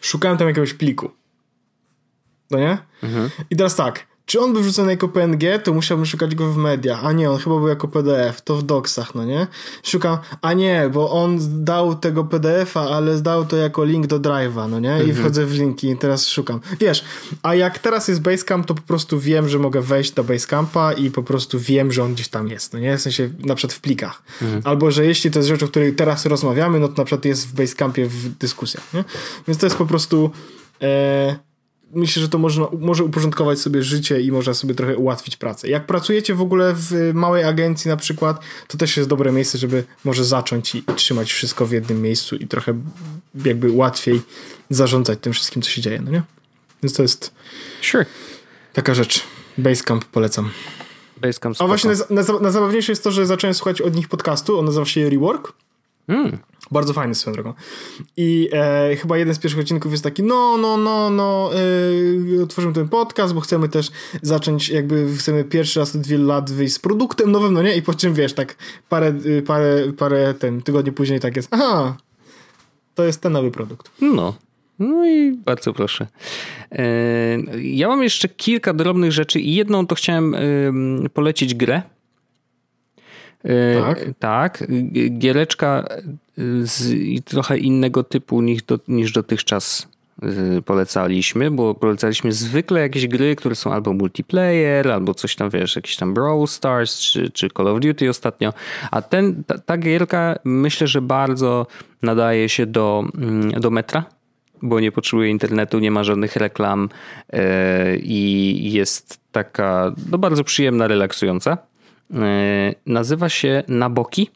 [0.00, 1.10] Szukałem tam jakiegoś pliku.
[2.50, 2.78] No nie?
[3.02, 3.30] Mhm.
[3.50, 4.07] I teraz tak.
[4.28, 7.04] Czy on był wrzucony jako PNG, to musiałbym szukać go w mediach.
[7.04, 9.46] A nie, on chyba był jako PDF, to w docsach, no nie?
[9.82, 14.70] Szukam, a nie, bo on dał tego PDF-a, ale zdał to jako link do Drive'a,
[14.70, 14.98] no nie?
[14.98, 15.14] I mhm.
[15.14, 16.60] wchodzę w linki i teraz szukam.
[16.80, 17.04] Wiesz,
[17.42, 21.10] a jak teraz jest Basecamp, to po prostu wiem, że mogę wejść do Basecampa i
[21.10, 22.98] po prostu wiem, że on gdzieś tam jest, no nie?
[22.98, 24.22] W sensie na przykład w plikach.
[24.42, 24.62] Mhm.
[24.64, 27.48] Albo, że jeśli to jest rzecz, o której teraz rozmawiamy, no to na przykład jest
[27.48, 29.04] w Basecampie w dyskusjach, nie?
[29.48, 30.30] Więc to jest po prostu...
[30.82, 31.47] E
[31.94, 35.68] myślę, że to można, może uporządkować sobie życie i można sobie trochę ułatwić pracę.
[35.68, 39.84] Jak pracujecie w ogóle w małej agencji na przykład, to też jest dobre miejsce, żeby
[40.04, 42.74] może zacząć i, i trzymać wszystko w jednym miejscu i trochę
[43.44, 44.20] jakby łatwiej
[44.70, 46.22] zarządzać tym wszystkim, co się dzieje, no nie?
[46.82, 47.34] Więc to jest
[47.82, 48.06] sure.
[48.72, 49.24] taka rzecz.
[49.58, 50.50] Basecamp polecam.
[51.16, 51.64] Basecamp spoko.
[51.64, 51.90] A właśnie
[52.40, 55.52] najzabawniejsze jest to, że zacząłem słuchać od nich podcastu, on nazywa się Rework.
[56.08, 56.38] Mm.
[56.70, 57.52] Bardzo fajny swoją drogą.
[58.16, 61.50] I e, chyba jeden z pierwszych odcinków jest taki, no, no, no, no,
[62.38, 63.90] e, otworzymy ten podcast, bo chcemy też
[64.22, 67.76] zacząć, jakby chcemy pierwszy raz od wielu lat wyjść z produktem nowym, no nie?
[67.76, 68.56] I po czym, wiesz, tak
[68.88, 71.96] parę, y, parę, parę ten, tygodni później tak jest, aha,
[72.94, 73.90] to jest ten nowy produkt.
[74.00, 74.34] No.
[74.78, 76.06] No i bardzo proszę.
[76.72, 76.86] E,
[77.62, 80.36] ja mam jeszcze kilka drobnych rzeczy i jedną to chciałem
[81.14, 81.82] polecić grę
[83.80, 84.04] tak?
[84.18, 84.64] Tak.
[85.18, 85.84] Giereczka
[86.62, 89.88] z trochę innego typu niż, do, niż dotychczas
[90.22, 95.76] e, polecaliśmy, bo polecaliśmy zwykle jakieś gry, które są albo multiplayer, albo coś tam, wiesz,
[95.76, 98.52] jakiś tam Brawl Stars, czy, czy Call of Duty ostatnio,
[98.90, 101.66] a ten, ta, ta gierka myślę, że bardzo
[102.02, 104.04] nadaje się do, mm, do metra,
[104.62, 106.88] bo nie potrzebuje internetu, nie ma żadnych reklam
[107.32, 107.38] yy,
[108.02, 111.58] i jest taka no, bardzo przyjemna, relaksująca.
[112.14, 114.30] E, nazywa się Naboki.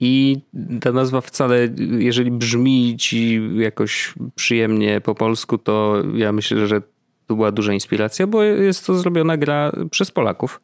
[0.00, 0.36] I
[0.80, 6.80] ta nazwa wcale, jeżeli brzmi ci jakoś przyjemnie po polsku, to ja myślę, że
[7.26, 10.60] to była duża inspiracja, bo jest to zrobiona gra przez Polaków.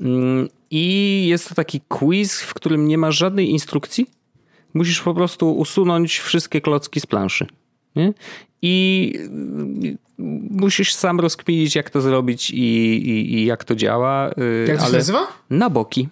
[0.00, 4.06] Mm, I jest to taki quiz, w którym nie ma żadnej instrukcji.
[4.74, 7.46] Musisz po prostu usunąć wszystkie klocki z planszy.
[7.96, 8.12] Nie?
[8.62, 9.14] I
[10.50, 14.30] musisz sam rozkminić, jak to zrobić i, i, i jak to działa.
[14.30, 15.26] Y, jak to się nazywa?
[15.50, 16.08] Na boki.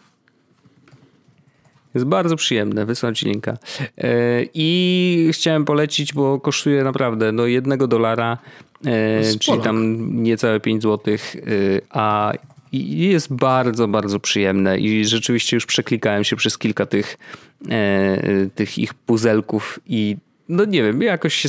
[1.95, 3.53] Jest bardzo przyjemne, wysłałem ci linka.
[3.53, 8.39] Y, I chciałem polecić, bo kosztuje naprawdę do jednego dolara,
[8.87, 11.37] y, czyli tam niecałe 5 złotych,
[11.91, 12.33] a
[12.73, 17.19] jest bardzo, bardzo przyjemne i rzeczywiście już przeklikałem się przez kilka tych,
[18.55, 20.17] tych ich puzelków i
[20.49, 21.49] no nie wiem, jakoś się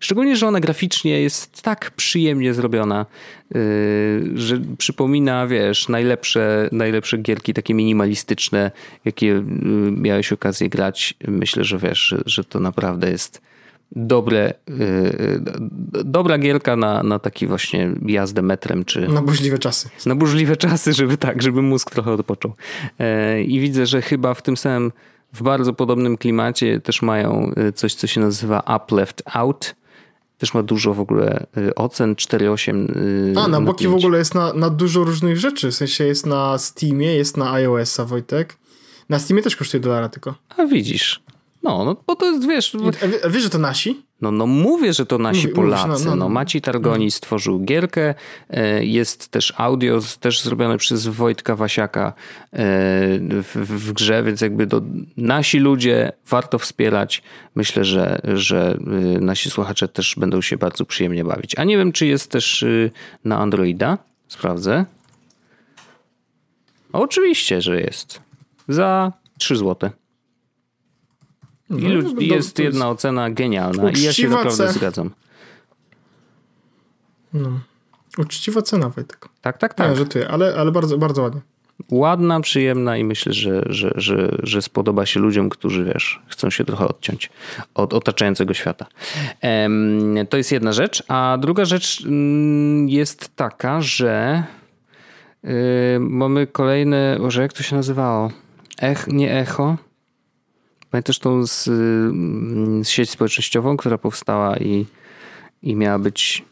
[0.00, 3.06] szczególnie, że ona graficznie jest tak przyjemnie zrobiona,
[3.54, 3.60] yy,
[4.34, 8.70] że przypomina, wiesz, najlepsze, najlepsze gierki takie minimalistyczne,
[9.04, 9.42] jakie yy,
[9.90, 11.14] miałeś okazję grać.
[11.28, 13.40] Myślę, że wiesz, że, że to naprawdę jest
[13.92, 15.40] dobre, yy,
[16.04, 19.08] dobra gierka na, na taki właśnie jazdę metrem, czy...
[19.08, 19.88] Na burzliwe czasy.
[20.06, 22.52] Na burzliwe czasy, żeby tak, żeby mózg trochę odpoczął.
[22.98, 24.92] Yy, I widzę, że chyba w tym samym
[25.36, 29.74] w bardzo podobnym klimacie też mają y, coś, co się nazywa Up Left Out.
[30.38, 32.96] Też ma dużo w ogóle y, ocen, 4,8.
[32.96, 33.94] Y, A, na, na boki 5.
[33.94, 35.70] w ogóle jest na, na dużo różnych rzeczy.
[35.70, 38.56] W sensie jest na Steamie, jest na iOS-a, Wojtek.
[39.08, 40.34] Na Steamie też kosztuje dolara tylko.
[40.56, 41.22] A widzisz.
[41.62, 42.76] No, no bo to jest, wiesz...
[43.24, 44.05] A wiesz, że to nasi?
[44.20, 45.88] No, no mówię, że to nasi Mówi, Polacy.
[45.88, 46.28] Mówisz, no, no, no.
[46.28, 47.10] Maciej Targoni no.
[47.10, 48.14] stworzył gierkę.
[48.50, 52.12] E, jest też audio, też zrobione przez Wojtka Wasiaka e,
[53.42, 54.80] w, w grze, więc jakby to
[55.16, 57.22] nasi ludzie warto wspierać.
[57.54, 58.78] Myślę, że, że
[59.16, 61.58] e, nasi słuchacze też będą się bardzo przyjemnie bawić.
[61.58, 62.64] A nie wiem, czy jest też
[63.24, 63.98] na Androida.
[64.28, 64.84] Sprawdzę.
[66.92, 68.20] Oczywiście, że jest.
[68.68, 69.90] Za 3 złote.
[71.70, 75.10] No, I no, jest jedna ocena genialna i ja się naprawdę zgadzam.
[77.34, 77.60] No.
[78.18, 79.28] Uczciwa cena, Wojtek.
[79.40, 79.88] Tak, tak, tak.
[79.88, 81.40] Ja, że ty, ale, ale bardzo, bardzo ładnie.
[81.90, 86.64] Ładna, przyjemna i myślę, że, że, że, że spodoba się ludziom, którzy, wiesz, chcą się
[86.64, 87.30] trochę odciąć
[87.74, 88.86] od otaczającego świata.
[90.30, 91.02] To jest jedna rzecz.
[91.08, 94.42] A druga rzecz mm, jest taka, że
[95.44, 95.48] y,
[96.00, 98.30] mamy kolejne, może jak to się nazywało?
[98.78, 99.76] Ech, nie echo,
[100.90, 104.86] Pamiętasz tą z, mm, z sieć społecznościową, która powstała i,
[105.62, 106.44] i miała być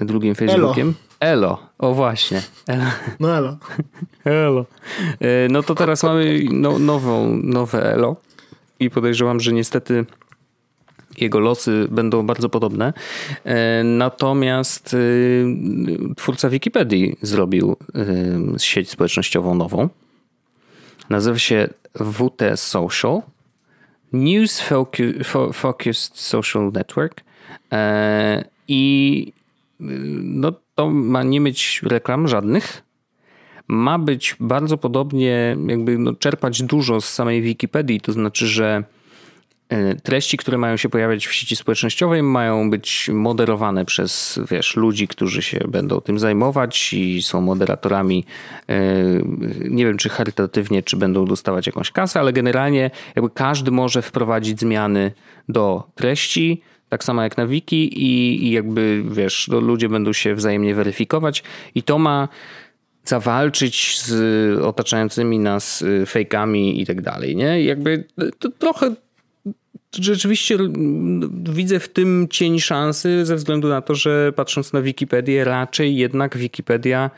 [0.00, 0.94] drugim Facebookiem?
[1.20, 1.32] Elo.
[1.32, 1.58] Elo.
[1.78, 2.42] O właśnie.
[2.66, 2.84] Elo.
[3.20, 3.56] No Elo.
[4.24, 4.66] Elo.
[5.20, 8.16] E, no to teraz mamy no, nową, nowe Elo
[8.80, 10.04] i podejrzewam, że niestety
[11.16, 12.92] jego losy będą bardzo podobne.
[13.44, 17.76] E, natomiast e, twórca Wikipedii zrobił
[18.58, 19.88] sieć społecznościową nową.
[21.10, 23.22] Nazywa się WT Social
[24.24, 24.62] News
[25.52, 27.20] Focused Social Network
[27.72, 29.32] e, i
[29.80, 32.82] no, to ma nie mieć reklam żadnych.
[33.68, 38.84] Ma być bardzo podobnie, jakby no, czerpać dużo z samej Wikipedii, to znaczy, że
[40.02, 45.42] treści, które mają się pojawiać w sieci społecznościowej, mają być moderowane przez wiesz, ludzi, którzy
[45.42, 48.24] się będą tym zajmować i są moderatorami.
[48.68, 48.74] E,
[49.68, 54.60] nie wiem, czy charytatywnie, czy będą dostawać jakąś kasę, ale generalnie jakby każdy może wprowadzić
[54.60, 55.12] zmiany
[55.48, 56.62] do treści.
[56.88, 61.42] Tak samo jak na wiki i, jakby wiesz, no, ludzie będą się wzajemnie weryfikować
[61.74, 62.28] i to ma
[63.04, 67.62] zawalczyć z otaczającymi nas y, fejkami i tak dalej, nie?
[67.62, 68.04] jakby
[68.38, 68.94] to trochę
[69.94, 70.58] rzeczywiście
[71.50, 76.36] widzę w tym cień szansy ze względu na to, że patrząc na Wikipedię, raczej jednak
[76.36, 77.10] Wikipedia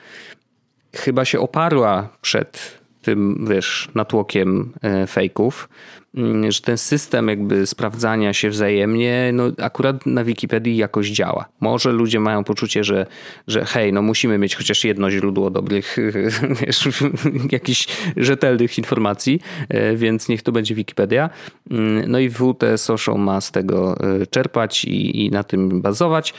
[0.96, 5.68] chyba się oparła przed tym, wiesz, natłokiem e, fejków.
[6.14, 11.44] Mm, że ten system jakby sprawdzania się wzajemnie, no akurat na Wikipedii jakoś działa.
[11.60, 13.06] Może ludzie mają poczucie, że,
[13.46, 15.96] że hej, no musimy mieć chociaż jedno źródło dobrych,
[16.60, 16.88] wiesz,
[17.52, 17.86] jakichś
[18.16, 21.30] rzetelnych informacji, e, więc niech to będzie Wikipedia.
[21.70, 26.34] Mm, no i WT Social ma z tego e, czerpać i, i na tym bazować.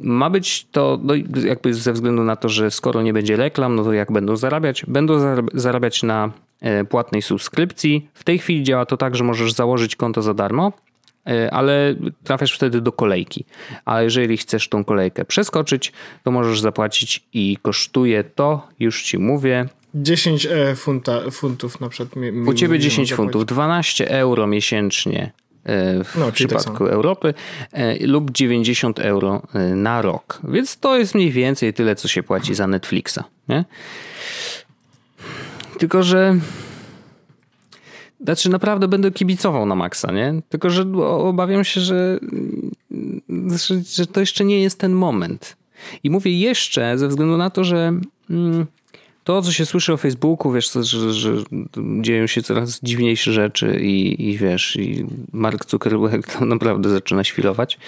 [0.00, 3.84] Ma być to, no jakby ze względu na to, że skoro nie będzie reklam, no
[3.84, 4.84] to jak będą zarabiać?
[4.88, 6.32] Będą zarabiać na
[6.88, 8.08] płatnej subskrypcji.
[8.14, 10.72] W tej chwili działa to tak, że możesz założyć konto za darmo,
[11.26, 11.94] e, ale
[12.24, 13.44] trafiasz wtedy do kolejki.
[13.84, 15.92] A jeżeli chcesz tą kolejkę przeskoczyć,
[16.22, 22.16] to możesz zapłacić i kosztuje to, już ci mówię, 10 e, funta, funtów na przykład.
[22.16, 25.32] Mi, mi, U ciebie 10 funtów, 12 euro miesięcznie
[25.64, 27.34] E, w no, tak przypadku tak Europy
[27.72, 30.40] e, lub 90 euro e, na rok.
[30.48, 33.18] Więc to jest mniej więcej tyle, co się płaci za Netflixa.
[33.48, 33.64] Nie?
[35.78, 36.38] Tylko, że
[38.20, 40.34] znaczy naprawdę będę kibicował na maksa, nie?
[40.48, 42.18] Tylko, że obawiam się, że,
[43.94, 45.56] że to jeszcze nie jest ten moment.
[46.04, 48.00] I mówię jeszcze ze względu na to, że
[48.30, 48.66] mm,
[49.24, 51.32] to, co się słyszy o Facebooku, wiesz, że, że
[52.00, 57.78] dzieją się coraz dziwniejsze rzeczy i, i wiesz, i Mark Zuckerberg to naprawdę zaczyna świrować,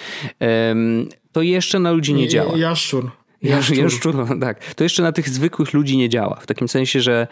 [1.31, 2.57] to jeszcze na ludzi nie działa.
[2.57, 3.11] Jaszczur.
[3.41, 3.77] Jaszczur.
[3.77, 4.73] Jaszczur, tak.
[4.73, 6.35] To jeszcze na tych zwykłych ludzi nie działa.
[6.35, 7.27] W takim sensie, że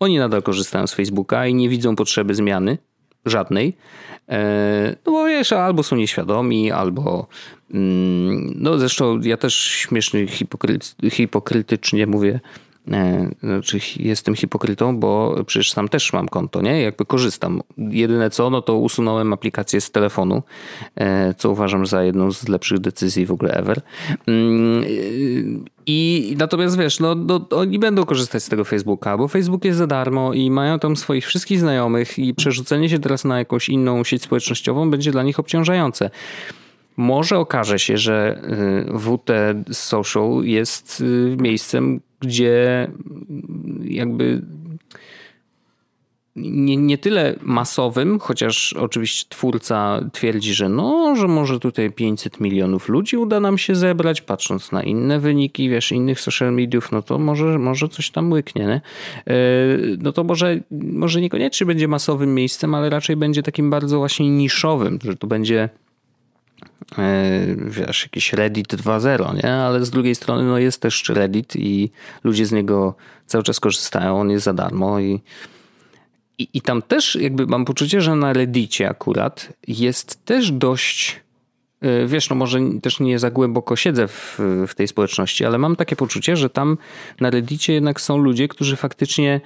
[0.00, 2.78] oni nadal korzystają z Facebooka i nie widzą potrzeby zmiany
[3.26, 3.76] żadnej.
[4.28, 7.26] E, no bo wiesz, albo są nieświadomi, albo
[7.74, 10.78] mm, no zresztą ja też śmiesznie hipokry,
[11.10, 12.40] hipokrytycznie mówię,
[13.42, 16.82] znaczy jestem hipokrytą, bo przecież sam też mam konto, nie?
[16.82, 17.60] Jakby korzystam.
[17.78, 20.42] Jedyne co, no to usunąłem aplikację z telefonu,
[20.96, 23.80] e, co uważam za jedną z lepszych decyzji w ogóle ever.
[24.26, 24.84] Mm,
[25.86, 29.86] I natomiast wiesz, no, no oni będą korzystać z tego Facebooka, bo Facebook jest za
[29.86, 34.22] darmo i mają tam swoich wszystkich znajomych i przerzucenie się teraz na jakąś inną sieć
[34.22, 36.10] społecznościową będzie dla nich obciążające.
[36.96, 38.42] Może okaże się, że
[38.94, 39.30] y, WT
[39.72, 42.88] Social jest y, miejscem, gdzie
[43.84, 44.42] jakby
[46.36, 52.88] nie, nie tyle masowym, chociaż oczywiście twórca twierdzi, że no, że może tutaj 500 milionów
[52.88, 57.18] ludzi uda nam się zebrać, patrząc na inne wyniki, wiesz, innych social mediów, no to
[57.18, 58.80] może, może coś tam łyknie, nie?
[59.26, 59.36] E,
[59.98, 64.98] no to może, może niekoniecznie będzie masowym miejscem, ale raczej będzie takim bardzo właśnie niszowym,
[65.02, 65.68] że to będzie
[67.56, 69.52] wiesz, jakiś Reddit 2.0, nie?
[69.52, 71.90] Ale z drugiej strony no jest też Reddit i
[72.24, 72.94] ludzie z niego
[73.26, 75.20] cały czas korzystają, on jest za darmo i,
[76.38, 81.20] i, i tam też jakby mam poczucie, że na Reddicie akurat jest też dość
[81.80, 84.38] e, wiesz, no może też nie za głęboko siedzę w,
[84.68, 86.78] w tej społeczności, ale mam takie poczucie, że tam
[87.20, 89.40] na Reddicie jednak są ludzie, którzy faktycznie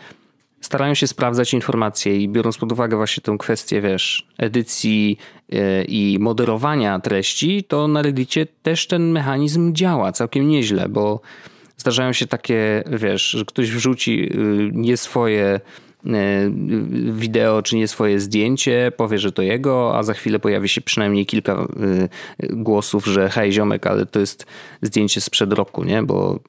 [0.65, 5.19] starają się sprawdzać informacje i biorąc pod uwagę właśnie tę kwestię, wiesz, edycji
[5.53, 11.21] e, i moderowania treści, to na Reddicie też ten mechanizm działa całkiem nieźle, bo
[11.77, 15.61] zdarzają się takie, wiesz, że ktoś wrzuci y, nie swoje
[17.13, 21.27] wideo czy nie swoje zdjęcie, powie, że to jego, a za chwilę pojawi się przynajmniej
[21.27, 21.67] kilka e,
[22.51, 24.47] głosów, że hej ziomek, ale to jest
[24.83, 26.03] zdjęcie sprzed roku, nie?
[26.03, 26.41] Bo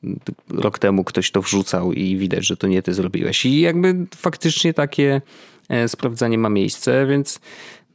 [0.50, 3.46] rok temu ktoś to wrzucał i widać, że to nie ty zrobiłeś.
[3.46, 5.22] I jakby faktycznie takie
[5.70, 7.40] e, sprawdzanie ma miejsce, więc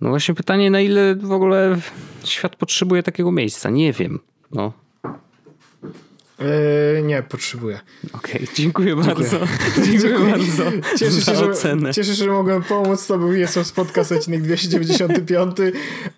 [0.01, 1.79] no właśnie pytanie, na ile w ogóle
[2.25, 3.71] świat potrzebuje takiego miejsca?
[3.71, 4.21] Nie wiem.
[4.53, 4.73] No,
[6.41, 7.81] Yy, nie, potrzebuję.
[8.13, 9.39] Okej, okay, dziękuję bardzo.
[9.91, 10.65] Dziękuję, bardzo.
[10.99, 13.39] Cieszę się, że, cieszę się, że mogłem pomóc tobie.
[13.39, 15.57] Jest podcast odcinek 295.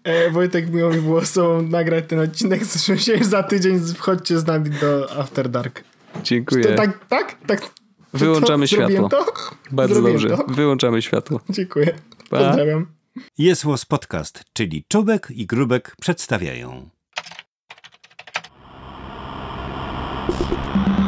[0.05, 2.65] E, Wojtek, miło mi było z tobą nagrać ten odcinek.
[2.65, 5.85] Zresztą się za tydzień wchodźcie z nami do After Dark.
[6.23, 6.65] Dziękuję.
[6.65, 7.61] To, tak, tak, tak.
[8.15, 9.09] Wyłączamy to, światło.
[9.09, 9.27] To?
[9.71, 10.37] Bardzo Zrobiłem dobrze.
[10.37, 10.53] To?
[10.53, 11.41] Wyłączamy światło.
[11.51, 11.95] Dziękuję.
[12.31, 12.39] Pa.
[12.39, 12.87] Pozdrawiam.
[13.39, 16.91] Jest Podcast, czyli Czubek i Grubek przedstawiają.
[20.29, 21.02] Thank you.